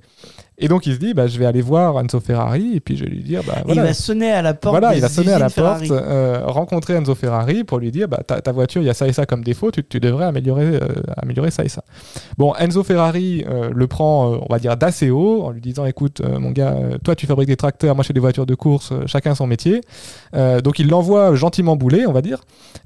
Et 0.62 0.68
donc 0.68 0.86
il 0.86 0.94
se 0.94 1.00
dit, 1.00 1.16
bah, 1.16 1.26
je 1.26 1.40
vais 1.40 1.48
aller 1.48 1.62
voir 1.62 2.00
Enzo 2.00 2.20
Ferrari, 2.20 2.74
et 2.76 2.80
puis 2.80 2.96
je 2.96 3.04
vais 3.04 3.10
lui 3.10 3.24
dire, 3.24 3.42
bah, 3.46 3.64
voilà, 3.66 3.82
il 3.82 3.88
va 3.88 3.94
sonner 3.96 4.32
à 4.32 4.44
la 4.44 4.54
porte. 4.54 4.74
voilà, 4.74 4.96
il 4.96 5.02
va 5.02 5.10
sonner 5.10 5.34
à 5.34 5.40
la 5.40 5.50
Ferrari. 5.50 5.88
porte, 5.88 6.00
euh, 6.00 6.44
rencontrer 6.46 6.94
Enzo 6.94 7.16
Ferrari 7.16 7.64
pour 7.64 7.80
lui 7.80 7.90
dire, 7.90 8.08
bah, 8.08 8.22
ta, 8.26 8.42
ta 8.42 8.52
voiture, 8.52 8.80
il 8.80 8.86
y 8.86 8.90
a 8.90 8.94
ça 8.94 9.08
et 9.08 9.14
ça 9.14 9.26
comme 9.26 9.44
défaut, 9.44 9.72
tu, 9.72 9.84
tu 9.84 10.00
devrais 10.00 10.26
améliorer, 10.26 10.66
euh, 10.66 10.88
améliorer 11.18 11.50
ça 11.50 11.66
et 11.66 11.68
ça. 11.68 11.84
Bon, 12.38 12.54
Enzo 12.60 12.84
Ferrari 12.84 13.44
euh, 13.50 13.72
le 13.74 13.88
prend, 13.88 14.28
on 14.28 14.54
va 14.54 14.60
dire, 14.60 14.78
d'assez 14.78 15.10
haut, 15.10 15.42
en 15.42 15.50
lui 15.50 15.62
disant, 15.62 15.86
écoute, 15.86 16.22
mon 16.22 16.52
gars, 16.52 16.76
toi 17.04 17.16
tu 17.16 17.26
fabriques 17.26 17.48
des 17.48 17.58
tracteurs, 17.58 17.96
moi 17.96 18.04
je 18.04 18.08
fais 18.08 18.14
des 18.14 18.20
voitures 18.20 18.46
de 18.46 18.54
course, 18.54 18.94
chacun 19.08 19.34
son 19.34 19.48
métier. 19.48 19.82
Donc 20.34 20.78
il 20.78 20.88
l'envoie 20.90 21.34
gentiment 21.34 21.76
bouler, 21.76 22.06
on 22.06 22.14
va 22.14 22.22
dire. 22.22 22.42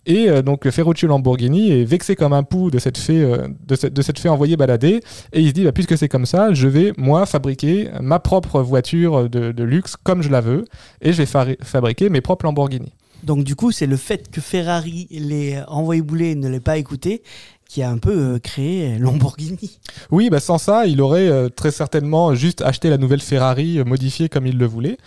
Et 0.05 0.41
donc 0.41 0.69
Ferruccio 0.69 1.07
Lamborghini 1.07 1.71
est 1.71 1.83
vexé 1.83 2.15
comme 2.15 2.31
un 2.33 2.43
pou 2.43 2.71
de 2.71 2.79
cette 2.79 2.97
fée, 2.97 3.25
de, 3.67 3.75
cette, 3.75 3.93
de 3.93 4.01
cette 4.01 4.19
fée 4.19 4.29
envoyée 4.29 4.55
balader. 4.55 5.01
Et 5.33 5.41
il 5.41 5.49
se 5.49 5.53
dit, 5.53 5.63
bah, 5.65 5.73
puisque 5.73 5.97
c'est 5.97 6.07
comme 6.07 6.25
ça, 6.25 6.53
je 6.53 6.67
vais, 6.67 6.93
moi, 6.97 7.25
fabriquer 7.25 7.64
ma 8.01 8.19
propre 8.19 8.61
voiture 8.61 9.29
de, 9.29 9.63
luxe 9.63 9.95
comme 9.95 10.21
je 10.21 10.29
la 10.29 10.41
veux. 10.41 10.65
Et 11.01 11.13
je 11.13 11.23
vais 11.23 11.55
fabriquer 11.61 12.09
mes 12.09 12.21
propres 12.21 12.45
Lamborghini. 12.45 12.93
Donc 13.23 13.43
du 13.43 13.55
coup, 13.55 13.71
c'est 13.71 13.87
le 13.87 13.97
fait 13.97 14.29
que 14.29 14.39
Ferrari 14.39 15.07
l'ait 15.09 15.63
envoyé 15.67 16.01
bouler 16.01 16.31
et 16.31 16.35
ne 16.35 16.47
l'ait 16.47 16.59
pas 16.59 16.77
écouté 16.77 17.23
qui 17.67 17.81
a 17.81 17.89
un 17.89 17.97
peu 17.97 18.35
euh, 18.35 18.39
créé 18.39 18.97
Lamborghini. 18.99 19.79
Oui, 20.11 20.29
bah, 20.29 20.39
sans 20.39 20.57
ça, 20.57 20.85
il 20.85 21.01
aurait 21.01 21.27
euh, 21.27 21.49
très 21.49 21.71
certainement 21.71 22.35
juste 22.35 22.61
acheté 22.61 22.89
la 22.89 22.97
nouvelle 22.97 23.21
Ferrari 23.21 23.79
euh, 23.79 23.83
modifiée 23.83 24.29
comme 24.29 24.45
il 24.45 24.57
le 24.57 24.65
voulait. 24.65 24.97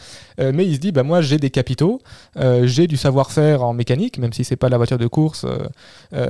Mais 0.40 0.64
il 0.64 0.76
se 0.76 0.78
dit, 0.78 0.92
bah, 0.92 1.02
moi 1.02 1.20
j'ai 1.20 1.36
des 1.38 1.50
capitaux, 1.50 2.00
j'ai 2.62 2.86
du 2.86 2.96
savoir-faire 2.96 3.64
en 3.64 3.72
mécanique, 3.72 4.18
même 4.18 4.32
si 4.32 4.44
c'est 4.44 4.54
pas 4.54 4.68
la 4.68 4.76
voiture 4.76 4.96
de 4.96 5.08
course, 5.08 5.44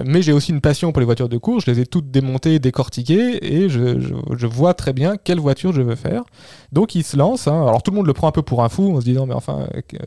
mais 0.06 0.22
j'ai 0.22 0.32
aussi 0.32 0.50
une 0.50 0.62
passion 0.62 0.92
pour 0.92 1.00
les 1.00 1.04
voitures 1.04 1.28
de 1.28 1.36
course. 1.36 1.66
Je 1.66 1.70
les 1.72 1.80
ai 1.80 1.84
toutes 1.84 2.10
démontées, 2.10 2.58
décortiquées, 2.58 3.44
et 3.44 3.68
je, 3.68 4.46
vois 4.46 4.72
très 4.72 4.94
bien 4.94 5.18
quelle 5.22 5.40
voiture 5.40 5.74
je 5.74 5.82
veux 5.82 5.94
faire. 5.94 6.22
Donc 6.72 6.94
il 6.94 7.04
se 7.04 7.18
lance. 7.18 7.48
hein. 7.48 7.66
Alors 7.68 7.82
tout 7.82 7.90
le 7.90 7.98
monde 7.98 8.06
le 8.06 8.14
prend 8.14 8.28
un 8.28 8.32
peu 8.32 8.40
pour 8.40 8.64
un 8.64 8.70
fou 8.70 8.96
en 8.96 9.00
se 9.02 9.04
disant, 9.04 9.26
mais 9.26 9.34
enfin, 9.34 9.66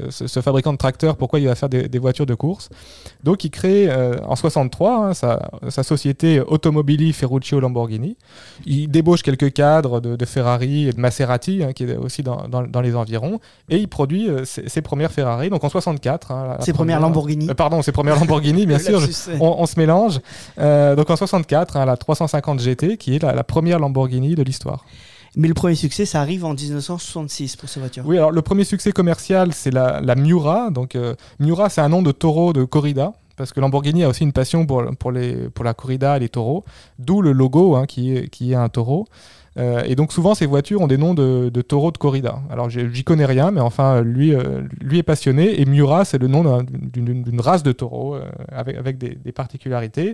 ce, 0.10 0.42
fabricant 0.42 0.74
de 0.74 0.80
tracteurs, 0.80 1.16
pourquoi 1.16 1.40
il 1.40 1.46
va 1.46 1.54
faire 1.54 1.70
des, 1.70 2.00
voitures 2.00 2.26
de 2.26 2.34
course? 2.34 2.70
Donc 3.24 3.44
il 3.44 3.52
crée 3.52 3.88
en 4.26 4.36
63 4.36 4.96
hein, 4.96 5.14
sa, 5.14 5.52
sa 5.70 5.84
société 5.84 6.11
Automobili 6.48 7.14
Ferruccio 7.14 7.60
Lamborghini. 7.60 8.18
Il 8.66 8.90
débauche 8.90 9.22
quelques 9.24 9.52
cadres 9.54 10.00
de, 10.02 10.16
de 10.16 10.26
Ferrari 10.26 10.88
et 10.88 10.92
de 10.94 11.00
Maserati, 11.00 11.64
hein, 11.64 11.74
qui 11.74 11.84
est 11.84 11.96
aussi 11.98 12.24
dans, 12.24 12.48
dans- 12.48 12.64
dans 12.64 12.82
les 12.82 12.96
environs, 12.96 13.40
et 13.70 13.78
il 13.78 13.88
produit 13.88 14.30
euh, 14.30 14.46
ses, 14.46 14.68
ses 14.70 14.82
premières 14.82 15.12
Ferrari. 15.12 15.50
Donc 15.50 15.64
en 15.64 15.70
64. 15.70 16.32
hein, 16.32 16.58
Ses 16.62 16.74
premières 16.74 17.00
Lamborghini. 17.00 17.50
Euh, 17.50 17.54
pardon, 17.54 17.82
ses 17.82 17.92
premières 17.92 18.16
Lamborghini, 18.20 18.66
bien 18.66 18.80
sûr. 18.88 19.00
je- 19.00 19.08
on, 19.40 19.56
on 19.60 19.66
se 19.66 19.80
mélange. 19.80 20.20
Euh, 20.60 20.96
donc 20.96 21.10
en 21.10 21.16
64, 21.16 21.78
hein, 21.78 21.86
la 21.86 21.98
350 21.98 22.60
GT, 22.60 22.98
qui 22.98 23.16
est 23.16 23.24
la, 23.24 23.34
la 23.34 23.44
première 23.44 23.80
Lamborghini 23.80 24.36
de 24.36 24.44
l'histoire. 24.44 24.86
Mais 25.38 25.48
le 25.48 25.54
premier 25.54 25.76
succès, 25.76 26.06
ça 26.06 26.20
arrive 26.20 26.44
en 26.44 26.54
1966 26.54 27.56
pour 27.56 27.70
ces 27.70 27.80
voitures. 27.80 28.04
Oui, 28.06 28.18
alors 28.18 28.32
le 28.32 28.42
premier 28.42 28.66
succès 28.66 28.92
commercial, 28.92 29.54
c'est 29.54 29.72
la, 29.72 30.02
la 30.02 30.16
Miura. 30.16 30.72
Donc 30.72 30.96
euh, 30.96 31.16
Miura, 31.40 31.70
c'est 31.70 31.80
un 31.82 31.88
nom 31.88 32.02
de 32.02 32.12
taureau 32.12 32.52
de 32.52 32.66
corrida. 32.66 33.14
Parce 33.38 33.54
que 33.54 33.60
Lamborghini 33.60 34.04
a 34.04 34.10
aussi 34.10 34.24
une 34.24 34.34
passion 34.34 34.66
pour, 34.66 34.82
la 35.12 35.74
corrida 35.74 36.18
et 36.18 36.20
les 36.20 36.30
taureaux, 36.30 36.64
d'où 37.00 37.22
le 37.22 37.32
logo 37.32 37.76
hein, 37.76 37.86
qui, 37.86 38.16
est, 38.16 38.56
un 38.56 38.70
taureau. 38.70 39.08
Euh, 39.58 39.84
et 39.86 39.96
donc 39.96 40.14
souvent 40.14 40.34
ces 40.34 40.46
voitures 40.46 40.80
ont 40.80 40.88
des 40.88 40.98
noms 40.98 41.14
de, 41.14 41.50
taureaux 41.62 41.92
de 41.92 41.98
corrida. 41.98 42.40
Alors 42.50 42.70
j'y 42.70 43.04
connais 43.04 43.26
rien, 43.26 43.52
mais 43.52 43.62
enfin 43.62 44.02
lui, 44.02 44.34
euh, 44.34 44.62
est 44.92 45.04
passionné. 45.04 45.60
Et 45.60 45.66
Miura, 45.66 46.06
c'est 46.06 46.18
le 46.18 46.28
nom 46.28 46.44
d'un- 46.44 46.64
d'une 46.64 47.42
race 47.42 47.64
de 47.64 47.72
taureaux 47.72 48.16
euh, 48.16 48.26
avec, 48.52 48.98
des 48.98 49.32
particularités. 49.32 50.14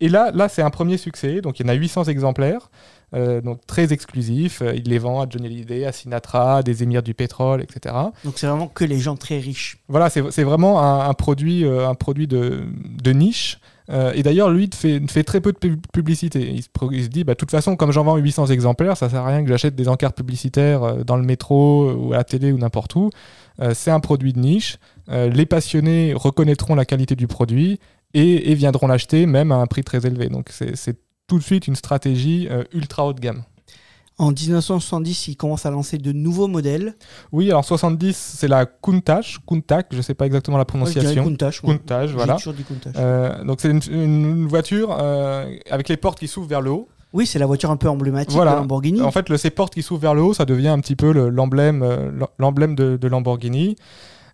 Et 0.00 0.08
là, 0.08 0.32
là 0.34 0.48
c'est 0.48 0.62
un 0.62 0.70
premier 0.70 0.96
succès. 0.98 1.40
Donc 1.40 1.60
il 1.60 1.66
y 1.66 1.70
en 1.70 1.72
a 1.72 1.74
800 1.74 2.04
exemplaires. 2.04 2.70
Euh, 3.14 3.40
donc 3.40 3.66
très 3.66 3.92
exclusifs. 3.92 4.62
Euh, 4.62 4.74
Il 4.74 4.84
les 4.84 4.98
vend 4.98 5.20
à 5.20 5.26
Johnny 5.28 5.46
Hallyday, 5.46 5.84
à 5.84 5.92
Sinatra, 5.92 6.58
à 6.58 6.62
des 6.62 6.82
émirs 6.82 7.02
du 7.02 7.14
pétrole, 7.14 7.62
etc. 7.62 7.94
Donc 8.24 8.34
c'est 8.36 8.46
vraiment 8.46 8.68
que 8.68 8.84
les 8.84 8.98
gens 8.98 9.16
très 9.16 9.38
riches. 9.38 9.78
Voilà, 9.88 10.08
c'est 10.10 10.42
vraiment 10.44 10.80
un, 10.82 11.08
un 11.08 11.14
produit, 11.14 11.64
euh, 11.64 11.88
un 11.88 11.94
produit 11.94 12.26
de, 12.26 12.64
de 13.02 13.10
niche. 13.12 13.58
Euh, 13.90 14.12
et 14.14 14.22
d'ailleurs, 14.22 14.48
lui, 14.48 14.64
il 14.64 14.74
fait, 14.74 15.02
fait 15.10 15.24
très 15.24 15.40
peu 15.40 15.52
de 15.52 15.58
pub- 15.58 15.84
publicité. 15.92 16.48
Il 16.54 16.62
se, 16.62 16.68
pro- 16.72 16.92
il 16.92 17.02
se 17.02 17.08
dit, 17.08 17.24
bah, 17.24 17.34
de 17.34 17.38
toute 17.38 17.50
façon, 17.50 17.74
comme 17.76 17.90
j'en 17.90 18.04
vends 18.04 18.16
800 18.16 18.46
exemplaires, 18.46 18.96
ça 18.96 19.08
sert 19.10 19.20
à 19.22 19.26
rien 19.26 19.42
que 19.42 19.48
j'achète 19.48 19.74
des 19.74 19.88
encarts 19.88 20.12
publicitaires 20.14 21.04
dans 21.04 21.16
le 21.16 21.24
métro 21.24 21.92
ou 21.92 22.12
à 22.12 22.18
la 22.18 22.24
télé 22.24 22.52
ou 22.52 22.58
n'importe 22.58 22.94
où. 22.94 23.10
Euh, 23.60 23.72
c'est 23.74 23.90
un 23.90 24.00
produit 24.00 24.32
de 24.32 24.38
niche. 24.38 24.78
Euh, 25.10 25.28
les 25.28 25.46
passionnés 25.46 26.14
reconnaîtront 26.14 26.74
la 26.76 26.84
qualité 26.84 27.16
du 27.16 27.26
produit 27.26 27.80
et, 28.14 28.52
et 28.52 28.54
viendront 28.54 28.86
l'acheter 28.86 29.26
même 29.26 29.50
à 29.52 29.56
un 29.56 29.66
prix 29.66 29.82
très 29.82 30.06
élevé. 30.06 30.28
Donc, 30.28 30.48
c'est 30.50 30.96
tout 31.26 31.38
de 31.38 31.42
suite 31.42 31.66
une 31.66 31.76
stratégie 31.76 32.48
euh, 32.50 32.64
ultra 32.72 33.06
haut 33.06 33.12
de 33.12 33.20
gamme. 33.20 33.42
En 34.18 34.30
1970, 34.30 35.28
ils 35.28 35.36
commencent 35.36 35.64
à 35.66 35.70
lancer 35.70 35.96
de 35.98 36.12
nouveaux 36.12 36.46
modèles. 36.46 36.94
Oui, 37.32 37.50
alors 37.50 37.64
70, 37.64 38.14
c'est 38.14 38.46
la 38.46 38.66
Countach, 38.66 39.38
Countach, 39.46 39.86
je 39.90 39.96
ne 39.96 40.02
sais 40.02 40.14
pas 40.14 40.26
exactement 40.26 40.58
la 40.58 40.64
prononciation. 40.66 41.24
Countach. 41.24 41.60
Countach, 41.60 42.10
voilà. 42.10 42.34
toujours 42.36 42.52
dit 42.52 42.62
Countach. 42.62 42.92
Euh, 42.96 43.42
donc 43.44 43.60
c'est 43.60 43.70
une, 43.70 43.80
une 43.90 44.46
voiture 44.46 44.94
euh, 45.00 45.50
avec 45.70 45.88
les 45.88 45.96
portes 45.96 46.18
qui 46.18 46.28
s'ouvrent 46.28 46.46
vers 46.48 46.60
le 46.60 46.70
haut. 46.70 46.88
Oui, 47.14 47.26
c'est 47.26 47.38
la 47.38 47.46
voiture 47.46 47.70
un 47.70 47.76
peu 47.76 47.88
emblématique 47.88 48.32
Voilà. 48.32 48.52
de 48.52 48.56
Lamborghini. 48.56 49.00
En 49.02 49.10
fait, 49.10 49.28
le, 49.28 49.36
ces 49.38 49.50
portes 49.50 49.74
qui 49.74 49.82
s'ouvrent 49.82 50.00
vers 50.02 50.14
le 50.14 50.22
haut, 50.22 50.34
ça 50.34 50.44
devient 50.44 50.68
un 50.68 50.78
petit 50.80 50.96
peu 50.96 51.12
le- 51.12 51.28
l'emblème, 51.30 51.84
l'emblème 52.38 52.74
de, 52.74 52.96
de 52.96 53.08
Lamborghini. 53.08 53.76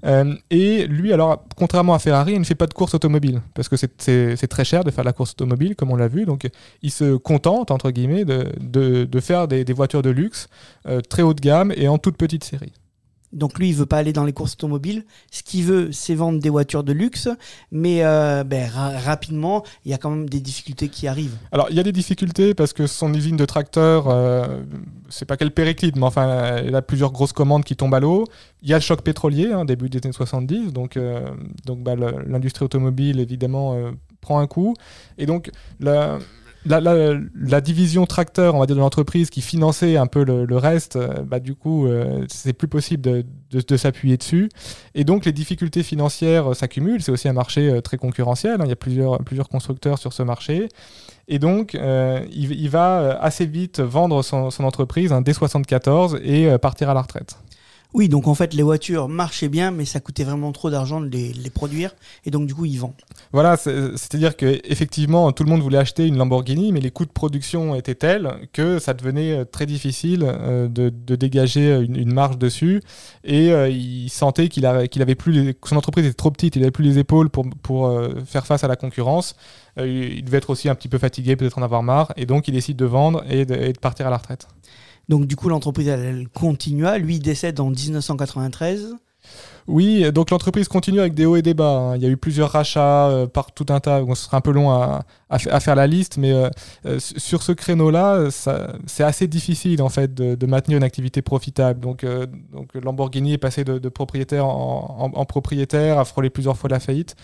Euh, 0.05 0.35
et 0.51 0.87
lui, 0.87 1.13
alors, 1.13 1.45
contrairement 1.57 1.95
à 1.95 1.99
Ferrari, 1.99 2.33
il 2.35 2.39
ne 2.39 2.45
fait 2.45 2.55
pas 2.55 2.67
de 2.67 2.75
course 2.75 2.95
automobile 2.95 3.43
parce 3.55 3.69
que 3.69 3.77
c'est- 3.77 4.47
très 4.49 4.65
cher 4.65 4.85
de 4.85 4.91
faire 4.91 5.05
la 5.05 5.13
course 5.13 5.33
automobile, 5.33 5.75
comme 5.77 5.91
on 5.91 5.97
l'a 5.97 6.09
vu. 6.09 6.25
Donc, 6.25 6.49
il 6.83 6.91
se 6.91 7.17
contente 7.17 7.71
entre 7.71 7.91
guillemets 7.91 8.25
de, 8.25 9.21
faire 9.21 9.49
des, 9.49 9.65
des 9.65 9.73
voitures 9.73 10.03
de 10.03 10.11
luxe 10.11 10.49
euh, 10.87 11.01
très 11.01 11.23
haut 11.23 11.35
de 11.35 11.41
gamme 11.41 11.73
et 11.77 11.89
en 11.89 11.99
toute 11.99 12.17
petite 12.17 12.45
série. 12.45 12.73
Donc 13.33 13.59
lui, 13.59 13.69
il 13.69 13.75
veut 13.75 13.87
pas 13.87 13.99
aller 13.99 14.13
dans 14.13 14.25
les 14.25 14.33
courses 14.33 14.55
automobiles. 14.55 15.05
Ce 15.31 15.43
qu'il 15.43 15.65
veut, 15.65 15.93
c'est 15.93 16.15
vendre 16.15 16.39
des 16.39 16.51
voitures 16.51 16.83
de 16.85 16.93
luxe. 16.93 17.29
Mais 17.71 18.05
euh, 18.05 18.45
ben, 18.45 18.69
ra- 18.71 18.99
rapidement, 18.99 19.65
il 19.85 19.91
y 19.91 19.95
a 19.95 19.99
quand 19.99 20.11
même 20.11 20.29
des 20.29 20.41
difficultés 20.41 20.89
qui 20.89 21.07
arrivent. 21.07 21.37
Alors, 21.53 21.67
il 21.71 21.77
y 21.77 21.81
a 21.81 21.83
des 21.83 21.93
difficultés 21.93 22.55
parce 22.55 22.73
que 22.73 22.87
son 22.87 23.13
usine 23.13 23.37
de 23.37 23.45
tracteurs, 23.45 24.09
euh, 24.09 24.63
c'est 25.09 25.25
pas 25.27 25.37
qu'elle 25.37 25.51
périclite, 25.51 25.97
mais 25.97 26.05
enfin, 26.05 26.57
elle 26.57 26.75
a 26.75 26.83
plusieurs 26.83 27.13
grosses 27.13 27.33
commandes 27.33 27.65
qui 27.65 27.77
tombent 27.77 27.95
à 27.95 28.01
l'eau. 28.01 28.25
Il 28.63 28.69
y 28.69 28.73
a 28.73 28.77
le 28.77 28.83
choc 28.83 29.03
pétrolier, 29.03 29.53
hein, 29.53 29.65
début 29.65 29.89
des 29.89 30.01
années 30.03 30.13
70, 30.13 30.73
donc, 30.73 30.97
euh, 30.97 31.29
donc 31.67 31.83
bah, 31.83 31.95
l'industrie 32.27 32.65
automobile, 32.65 33.21
évidemment, 33.21 33.75
euh, 33.75 33.91
prend 34.21 34.41
un 34.41 34.47
coup. 34.47 34.75
Et 35.19 35.27
donc, 35.27 35.51
la, 35.81 36.19
la, 36.69 37.61
division 37.61 38.07
tracteur, 38.07 38.55
on 38.55 38.61
va 38.61 38.67
dire, 38.67 38.77
de 38.77 38.81
l'entreprise 38.81 39.31
qui 39.31 39.41
finançait 39.41 39.97
un 39.97 40.07
peu 40.07 40.25
le, 40.25 40.57
reste, 40.57 40.97
euh, 40.97 41.23
bah, 41.23 41.41
du 41.41 41.55
coup, 41.55 41.87
euh, 41.87 42.25
c'est 42.29 42.53
plus 42.53 42.69
possible 42.69 43.25
de, 43.51 43.77
s'appuyer 43.77 44.17
dessus. 44.17 44.49
Et 44.95 45.05
donc, 45.05 45.25
les 45.25 45.33
difficultés 45.33 45.83
financières 45.83 46.51
euh, 46.51 46.55
s'accumulent. 46.55 47.03
C'est 47.03 47.13
aussi 47.13 47.29
un 47.29 47.33
marché 47.33 47.81
très 47.83 47.97
concurrentiel. 47.97 48.61
hein. 48.61 48.65
Il 48.65 48.69
y 48.69 48.73
a 48.73 48.77
plusieurs, 48.77 49.49
constructeurs 49.49 49.99
sur 49.99 50.13
ce 50.13 50.23
marché. 50.23 50.69
Et 51.29 51.39
donc, 51.39 51.75
il, 51.75 52.69
va 52.71 53.19
assez 53.21 53.47
vite 53.47 53.81
vendre 53.81 54.23
son, 54.23 54.51
entreprise 54.65 55.13
hein, 55.13 55.21
dès 55.21 55.33
74 55.33 56.21
et 56.23 56.57
partir 56.59 56.91
à 56.91 56.95
la 56.95 57.03
retraite. 57.03 57.39
Oui, 57.95 58.11
donc 58.11 58.29
en 58.29 58.35
fait, 58.35 58.53
les 58.53 58.63
voitures 58.63 59.09
marchaient 59.09 59.49
bien, 59.49 59.71
mais 59.71 59.87
ça 59.87 59.99
coûtait 59.99 60.25
vraiment 60.25 60.53
trop 60.53 60.69
d'argent 60.69 61.01
de 61.01 61.07
les, 61.07 61.51
produire. 61.51 61.95
Et 62.27 62.31
donc, 62.31 62.47
du 62.47 62.55
coup, 62.55 62.67
ils 62.67 62.79
vendent. 62.79 62.93
Voilà, 63.33 63.57
c'est- 63.57 63.97
c'est-à-dire 63.97 64.37
que 64.37 64.61
effectivement, 64.65 65.33
tout 65.33 65.43
le 65.43 65.49
monde 65.49 65.63
voulait 65.63 65.79
acheter 65.79 66.07
une 66.07 66.19
Lamborghini, 66.19 66.71
mais 66.73 66.81
les 66.81 66.91
coûts 66.91 67.07
de 67.07 67.11
production 67.11 67.75
étaient 67.75 67.95
tels 67.95 68.31
que 68.53 68.79
ça 68.79 68.93
devenait 68.93 69.39
euh, 69.39 69.45
très 69.45 69.65
difficile 69.65 70.23
euh, 70.23 70.69
de, 70.69 70.91
dégager 71.17 71.79
une, 71.81 72.13
marge 72.13 72.37
dessus. 72.37 72.83
Et 73.25 73.53
euh, 73.53 73.71
il 73.71 74.11
sentait 74.11 74.49
qu'il 74.49 74.69
qu'il 74.91 75.03
avait 75.03 75.15
plus 75.15 75.33
les- 75.33 75.57
son 75.65 75.77
entreprise 75.77 76.05
était 76.05 76.15
trop 76.15 76.31
petite, 76.31 76.57
il 76.57 76.63
avait 76.63 76.71
plus 76.71 76.85
les 76.85 76.99
épaules 76.99 77.31
pour, 77.31 77.47
faire 78.27 78.47
face 78.47 78.65
à 78.65 78.69
la 78.69 78.77
concurrence. 78.77 79.35
Il 79.79 80.25
devait 80.25 80.39
être 80.39 80.51
aussi 80.51 80.69
un 80.69 80.75
petit 80.75 80.89
peu 80.89 80.99
fatigué, 80.99 81.37
peut-être 81.37 81.59
en 81.59 81.63
avoir 81.63 81.83
marre, 81.83 82.13
et 82.17 82.27
donc 82.27 82.49
il 82.49 82.53
décide 82.53 82.77
de 82.77 82.85
vendre 82.85 83.25
et 83.31 83.45
de 83.47 83.79
partir 83.81 84.07
à 84.07 84.11
la 84.11 84.17
retraite. 84.19 84.49
Donc, 85.09 85.27
du 85.27 85.37
coup, 85.37 85.49
l'entreprise, 85.49 85.89
elle, 85.89 86.01
elle 86.01 86.29
continua. 86.29 86.99
Lui, 86.99 87.17
il 87.17 87.21
décède 87.21 87.61
en 87.61 87.71
1993. 87.71 88.97
Oui, 89.67 90.11
donc 90.13 90.31
l'entreprise 90.31 90.67
continue 90.67 90.99
avec 91.01 91.13
des 91.13 91.27
hauts 91.27 91.37
et 91.37 91.43
des 91.43 91.53
bas. 91.53 91.79
hein. 91.79 91.97
Il 91.97 92.03
y 92.03 92.07
a 92.07 92.09
eu 92.09 92.17
plusieurs 92.17 92.51
rachats 92.53 93.09
euh, 93.11 93.27
par 93.27 93.53
tout 93.53 93.67
un 93.69 93.81
tas. 93.81 94.01
Bon, 94.01 94.15
ce 94.15 94.25
serait 94.25 94.39
un 94.39 94.41
peu 94.41 94.51
long 94.51 94.71
à, 94.71 95.03
à 95.29 95.39
fa- 95.39 95.51
à 95.55 95.61
faire 95.61 95.75
la 95.75 95.87
liste, 95.87 96.17
mais 96.17 96.33
euh, 96.33 96.49
euh, 96.87 96.99
sur 96.99 97.43
ce 97.43 97.53
créneau-là, 97.53 98.29
c'est 98.87 99.03
assez 99.05 99.27
difficile 99.27 99.83
en 99.83 99.91
fait 99.91 100.15
de, 100.15 100.47
maintenir 100.47 100.79
une 100.79 100.85
activité 100.85 101.21
profitable. 101.21 101.81
Donc, 101.81 102.07
donc 102.53 102.75
Lamborghini 102.83 103.35
est 103.35 103.39
passé 103.39 103.65
de, 103.65 103.89
propriétaire 103.91 104.47
en, 104.47 105.25
propriétaire, 105.27 105.99
a 105.99 106.07
frôlé 106.07 106.31
plusieurs 106.31 106.57
fois 106.57 106.71
la 106.71 106.81
faillite. 106.81 107.15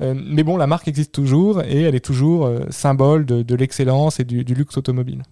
Mais 0.00 0.42
bon, 0.42 0.58
la 0.58 0.66
marque 0.66 0.88
existe 0.88 1.12
toujours 1.12 1.62
et 1.62 1.82
elle 1.82 1.94
est 1.94 2.04
toujours 2.04 2.50
symbole 2.68 3.24
de, 3.24 3.54
l'excellence 3.54 4.20
et 4.20 4.24
du 4.24 4.42
luxe 4.42 4.76
automobile. 4.76 5.22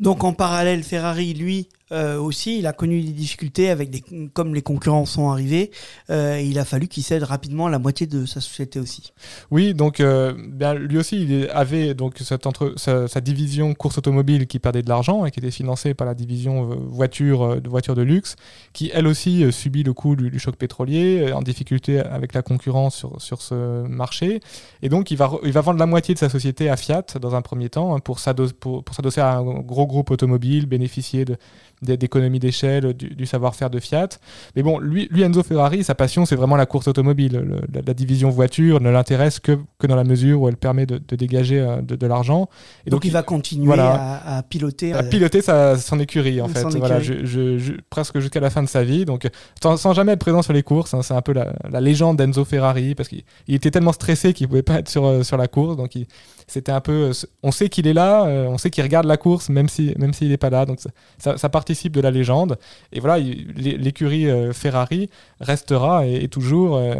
Donc 0.00 0.24
en 0.24 0.32
parallèle, 0.32 0.82
Ferrari, 0.82 1.34
lui 1.34 1.68
euh, 1.92 2.18
aussi, 2.18 2.58
il 2.58 2.66
a 2.66 2.72
connu 2.72 3.02
des 3.02 3.12
difficultés 3.12 3.68
avec 3.68 3.90
comme 4.32 4.54
les 4.54 4.62
concurrents 4.62 5.04
sont 5.04 5.30
arrivés, 5.30 5.70
euh, 6.10 6.40
il 6.40 6.58
a 6.58 6.64
fallu 6.64 6.88
qu'il 6.88 7.02
cède 7.02 7.22
rapidement 7.22 7.68
la 7.68 7.78
moitié 7.78 8.06
de 8.06 8.24
sa 8.24 8.40
société 8.40 8.80
aussi. 8.80 9.12
Oui, 9.50 9.74
donc 9.74 10.00
euh, 10.00 10.32
bien, 10.48 10.74
lui 10.74 10.98
aussi, 10.98 11.22
il 11.22 11.50
avait 11.52 11.94
donc 11.94 12.18
cette 12.18 12.46
entre, 12.46 12.74
sa, 12.76 13.20
division 13.20 13.74
course 13.74 13.98
automobile 13.98 14.46
qui 14.46 14.58
perdait 14.58 14.82
de 14.82 14.88
l'argent 14.88 15.24
et 15.24 15.30
qui 15.30 15.40
était 15.40 15.50
financée 15.50 15.94
par 15.94 16.06
la 16.06 16.14
division 16.14 16.70
euh, 16.70 16.74
voiture 16.74 17.60
de 17.60 17.68
voitures 17.68 17.94
de 17.94 18.02
luxe, 18.02 18.36
qui 18.72 18.90
elle 18.92 19.06
aussi 19.06 19.50
subit 19.52 19.82
le 19.82 19.92
coup 19.92 20.16
du, 20.16 20.38
choc 20.38 20.56
pétrolier, 20.56 21.32
en 21.32 21.42
difficulté 21.42 22.00
avec 22.00 22.34
la 22.34 22.42
concurrence 22.42 22.96
sur, 22.96 23.20
sur 23.20 23.42
ce 23.42 23.86
marché. 23.86 24.40
Et 24.82 24.88
donc, 24.88 25.10
il 25.10 25.16
va, 25.16 25.30
il 25.44 25.52
va 25.52 25.60
vendre 25.60 25.78
la 25.78 25.86
moitié 25.86 26.14
de 26.14 26.18
sa 26.18 26.28
société 26.28 26.68
à 26.68 26.76
Fiat 26.76 27.04
dans 27.20 27.34
un 27.34 27.42
premier 27.42 27.68
temps 27.68 27.94
hein, 27.94 28.00
pour 28.00 28.18
s'adosser 28.20 29.20
à 29.20 29.36
un 29.36 29.60
gros 29.60 29.86
groupe 29.86 30.10
automobile, 30.10 30.66
bénéficier 30.66 31.24
de 31.24 31.36
d'économies 31.84 32.38
d'échelle, 32.40 32.92
du, 32.94 33.08
du 33.14 33.26
savoir-faire 33.26 33.70
de 33.70 33.78
Fiat. 33.78 34.08
Mais 34.56 34.62
bon, 34.62 34.78
lui, 34.78 35.08
lui, 35.10 35.22
Enzo 35.22 35.42
Ferrari, 35.42 35.84
sa 35.84 35.94
passion, 35.94 36.26
c'est 36.26 36.36
vraiment 36.36 36.56
la 36.56 36.66
course 36.66 36.88
automobile. 36.88 37.32
Le- 37.44 37.60
la, 37.72 37.80
la 37.86 37.94
division 37.94 38.30
voiture 38.30 38.80
ne 38.80 38.90
l'intéresse 38.90 39.40
que, 39.40 39.58
que 39.78 39.86
dans 39.86 39.96
la 39.96 40.04
mesure 40.04 40.40
où 40.42 40.48
elle 40.48 40.56
permet 40.56 40.86
de, 40.86 40.98
de 41.06 41.16
dégager 41.16 41.60
euh, 41.60 41.80
de, 41.82 41.96
de 41.96 42.06
l'argent. 42.06 42.48
Et 42.86 42.90
Donc, 42.90 43.04
il 43.04 43.12
va 43.12 43.22
continuer 43.22 43.66
voilà. 43.66 43.92
à, 43.94 44.38
à 44.38 44.42
piloter. 44.42 44.92
à 44.92 44.98
euh, 44.98 45.02
piloter 45.08 45.42
sa, 45.42 45.76
son 45.78 46.00
écurie 46.00 46.40
en 46.40 46.48
fait, 46.48 46.60
écurie. 46.60 46.78
voilà, 46.78 47.00
je- 47.00 47.24
je- 47.24 47.58
je- 47.58 47.72
presque 47.90 48.18
jusqu'à 48.18 48.40
la 48.40 48.50
fin 48.50 48.62
de 48.62 48.68
sa 48.68 48.82
vie, 48.84 49.04
donc 49.04 49.28
sans, 49.62 49.76
sans 49.76 49.92
jamais 49.94 50.12
être 50.12 50.18
présent 50.20 50.42
sur 50.42 50.52
les 50.52 50.62
courses. 50.62 50.94
hein, 50.94 51.02
c'est 51.02 51.14
un 51.14 51.22
peu 51.22 51.32
la, 51.32 51.52
la 51.70 51.80
légende 51.80 52.16
d'Enzo 52.16 52.44
Ferrari 52.44 52.94
parce 52.94 53.08
qu'il 53.08 53.22
il 53.46 53.54
était 53.54 53.70
tellement 53.70 53.92
stressé 53.92 54.32
qu'il 54.32 54.48
pouvait 54.48 54.62
pas 54.62 54.78
être 54.78 54.88
sur, 54.88 55.04
euh, 55.06 55.22
sur 55.22 55.36
la 55.36 55.48
course, 55.48 55.76
donc 55.76 55.94
il- 55.94 56.06
c'était 56.46 56.72
un 56.72 56.80
peu. 56.80 57.10
On 57.42 57.50
sait 57.52 57.68
qu'il 57.70 57.86
est 57.86 57.94
là, 57.94 58.24
on 58.24 58.58
sait 58.58 58.68
qu'il 58.68 58.82
regarde 58.84 59.06
la 59.06 59.16
course 59.16 59.48
même 59.48 59.68
si 59.68 59.94
même 59.98 60.12
s'il 60.12 60.28
n'est 60.28 60.36
pas 60.36 60.50
là, 60.50 60.66
donc 60.66 60.78
ça, 60.78 60.90
ça, 61.18 61.38
ça 61.38 61.48
participe 61.74 61.92
de 61.94 62.00
la 62.00 62.10
légende. 62.12 62.56
Et 62.92 63.00
voilà, 63.00 63.18
il- 63.18 63.48
l'é- 63.56 63.76
l'écurie 63.76 64.30
euh, 64.30 64.52
Ferrari 64.52 65.10
restera 65.40 66.06
et, 66.06 66.22
et 66.24 66.28
toujours, 66.28 66.76
euh, 66.76 66.94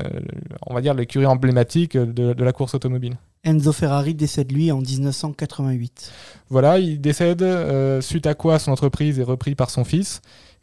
on 0.66 0.74
va 0.74 0.80
dire, 0.80 0.94
l'écurie 0.94 1.26
emblématique 1.26 1.96
de, 1.96 2.32
de 2.32 2.44
la 2.44 2.52
course 2.52 2.74
automobile. 2.74 3.14
Enzo 3.44 3.72
Ferrari 3.72 4.14
décède 4.14 4.50
lui 4.50 4.72
en 4.72 4.80
1988. 4.80 6.10
Voilà, 6.50 6.78
il 6.80 7.00
décède, 7.00 7.42
euh, 7.42 8.00
suite 8.00 8.26
à 8.26 8.34
quoi 8.34 8.58
son 8.58 8.72
entreprise 8.72 9.20
est 9.20 9.22
reprise 9.22 9.54
par 9.54 9.70
son 9.70 9.84
fils, 9.84 10.22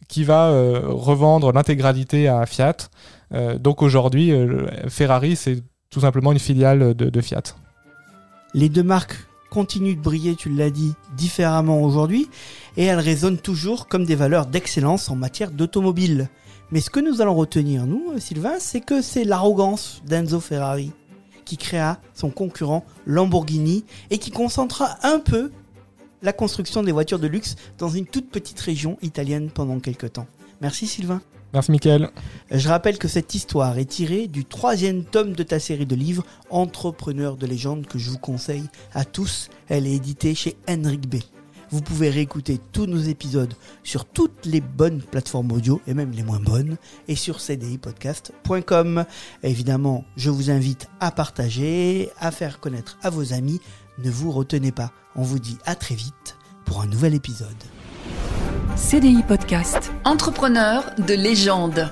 qui 0.10 0.24
va 0.26 0.50
euh, 0.50 0.82
revendre 0.88 1.54
l'intégralité 1.54 2.28
à 2.28 2.46
Fiat. 2.46 2.76
Euh, 3.34 3.58
donc 3.58 3.82
aujourd'hui, 3.82 4.34
Ferrari, 4.90 5.36
c'est 5.38 5.64
tout 5.90 6.02
simplement 6.02 6.32
une 6.34 6.40
filiale 6.40 6.94
de, 6.96 7.10
de 7.10 7.22
Fiat. 7.22 7.44
Les 8.54 8.68
deux 8.68 8.84
marques 8.84 9.16
continuent 9.52 9.96
de 9.96 10.02
briller, 10.02 10.36
tu 10.36 10.50
l'as 10.50 10.70
dit, 10.70 10.94
différemment 11.18 11.82
aujourd'hui, 11.82 12.30
et 12.78 12.86
elles 12.86 13.00
résonnent 13.00 13.38
toujours 13.38 13.88
comme 13.88 14.06
des 14.06 14.16
valeurs 14.16 14.46
d'excellence 14.46 15.10
en 15.10 15.16
matière 15.16 15.52
d'automobile. 15.52 16.30
Mais 16.72 16.80
ce 16.80 16.90
que 16.90 17.00
nous 17.00 17.22
allons 17.22 17.36
retenir, 17.36 17.86
nous, 17.86 18.12
euh, 18.12 18.20
Sylvain, 18.20 18.56
c'est 18.60 18.82
que 18.82 19.02
c'est 19.02 19.26
l'arrogance 19.26 20.02
d'Enzo 20.06 20.40
Ferrari 20.40 20.92
qui 21.44 21.58
créa 21.58 22.00
son 22.14 22.30
concurrent 22.30 22.86
Lamborghini 23.06 23.84
et 24.10 24.20
qui 24.20 24.32
concentra 24.32 24.98
un 25.04 25.20
peu 25.20 25.52
la 26.22 26.32
construction 26.34 26.84
des 26.84 26.92
voitures 26.92 27.20
de 27.20 27.28
luxe 27.28 27.56
dans 27.78 27.90
une 27.90 28.06
toute 28.06 28.30
petite 28.30 28.60
région 28.60 28.98
italienne 29.02 29.50
pendant 29.50 29.80
quelques 29.80 30.14
temps. 30.14 30.28
Merci 30.62 30.88
Sylvain. 30.88 31.22
Merci 31.54 31.72
Mickaël. 31.72 32.10
Je 32.50 32.70
rappelle 32.70 32.98
que 32.98 33.10
cette 33.10 33.36
histoire 33.36 33.78
est 33.78 33.86
tirée 33.86 34.28
du 34.28 34.46
troisième 34.46 35.04
tome 35.04 35.34
de 35.34 35.44
ta 35.44 35.60
série 35.60 35.86
de 35.86 35.96
livres 35.96 36.24
Entrepreneurs 36.50 37.36
de 37.36 37.46
légende 37.46 37.86
que 37.88 38.00
je 38.00 38.10
vous 38.10 38.20
conseille 38.20 38.70
à 38.94 39.04
tous. 39.04 39.50
Elle 39.68 39.88
est 39.88 39.96
éditée 39.96 40.36
chez 40.36 40.56
Henrik 40.70 41.10
B. 41.10 41.18
Vous 41.72 41.82
pouvez 41.82 42.10
réécouter 42.10 42.60
tous 42.74 42.86
nos 42.86 43.00
épisodes 43.00 43.54
sur 43.84 44.06
toutes 44.06 44.46
les 44.46 44.60
bonnes 44.62 45.02
plateformes 45.02 45.52
audio 45.52 45.82
et 45.88 45.94
même 45.94 46.12
les 46.12 46.24
moins 46.24 46.40
bonnes 46.40 46.78
et 47.08 47.16
sur 47.16 47.40
cdipodcast.com. 47.40 49.06
Évidemment, 49.44 50.04
je 50.18 50.30
vous 50.30 50.52
invite 50.52 50.90
à 51.00 51.12
partager, 51.12 52.10
à 52.20 52.32
faire 52.32 52.60
connaître 52.60 52.98
à 53.02 53.10
vos 53.10 53.34
amis. 53.34 53.62
Ne 54.04 54.12
vous 54.12 54.32
retenez 54.32 54.72
pas. 54.72 54.92
On 55.16 55.24
vous 55.24 55.40
dit 55.40 55.58
à 55.66 55.76
très 55.76 55.96
vite 55.96 56.38
pour 56.66 56.82
un 56.82 56.88
nouvel 56.88 57.14
épisode. 57.14 57.48
CDI 58.76 59.24
Podcast. 59.24 59.92
Entrepreneurs 60.04 60.92
de 60.98 61.14
légende. 61.14 61.90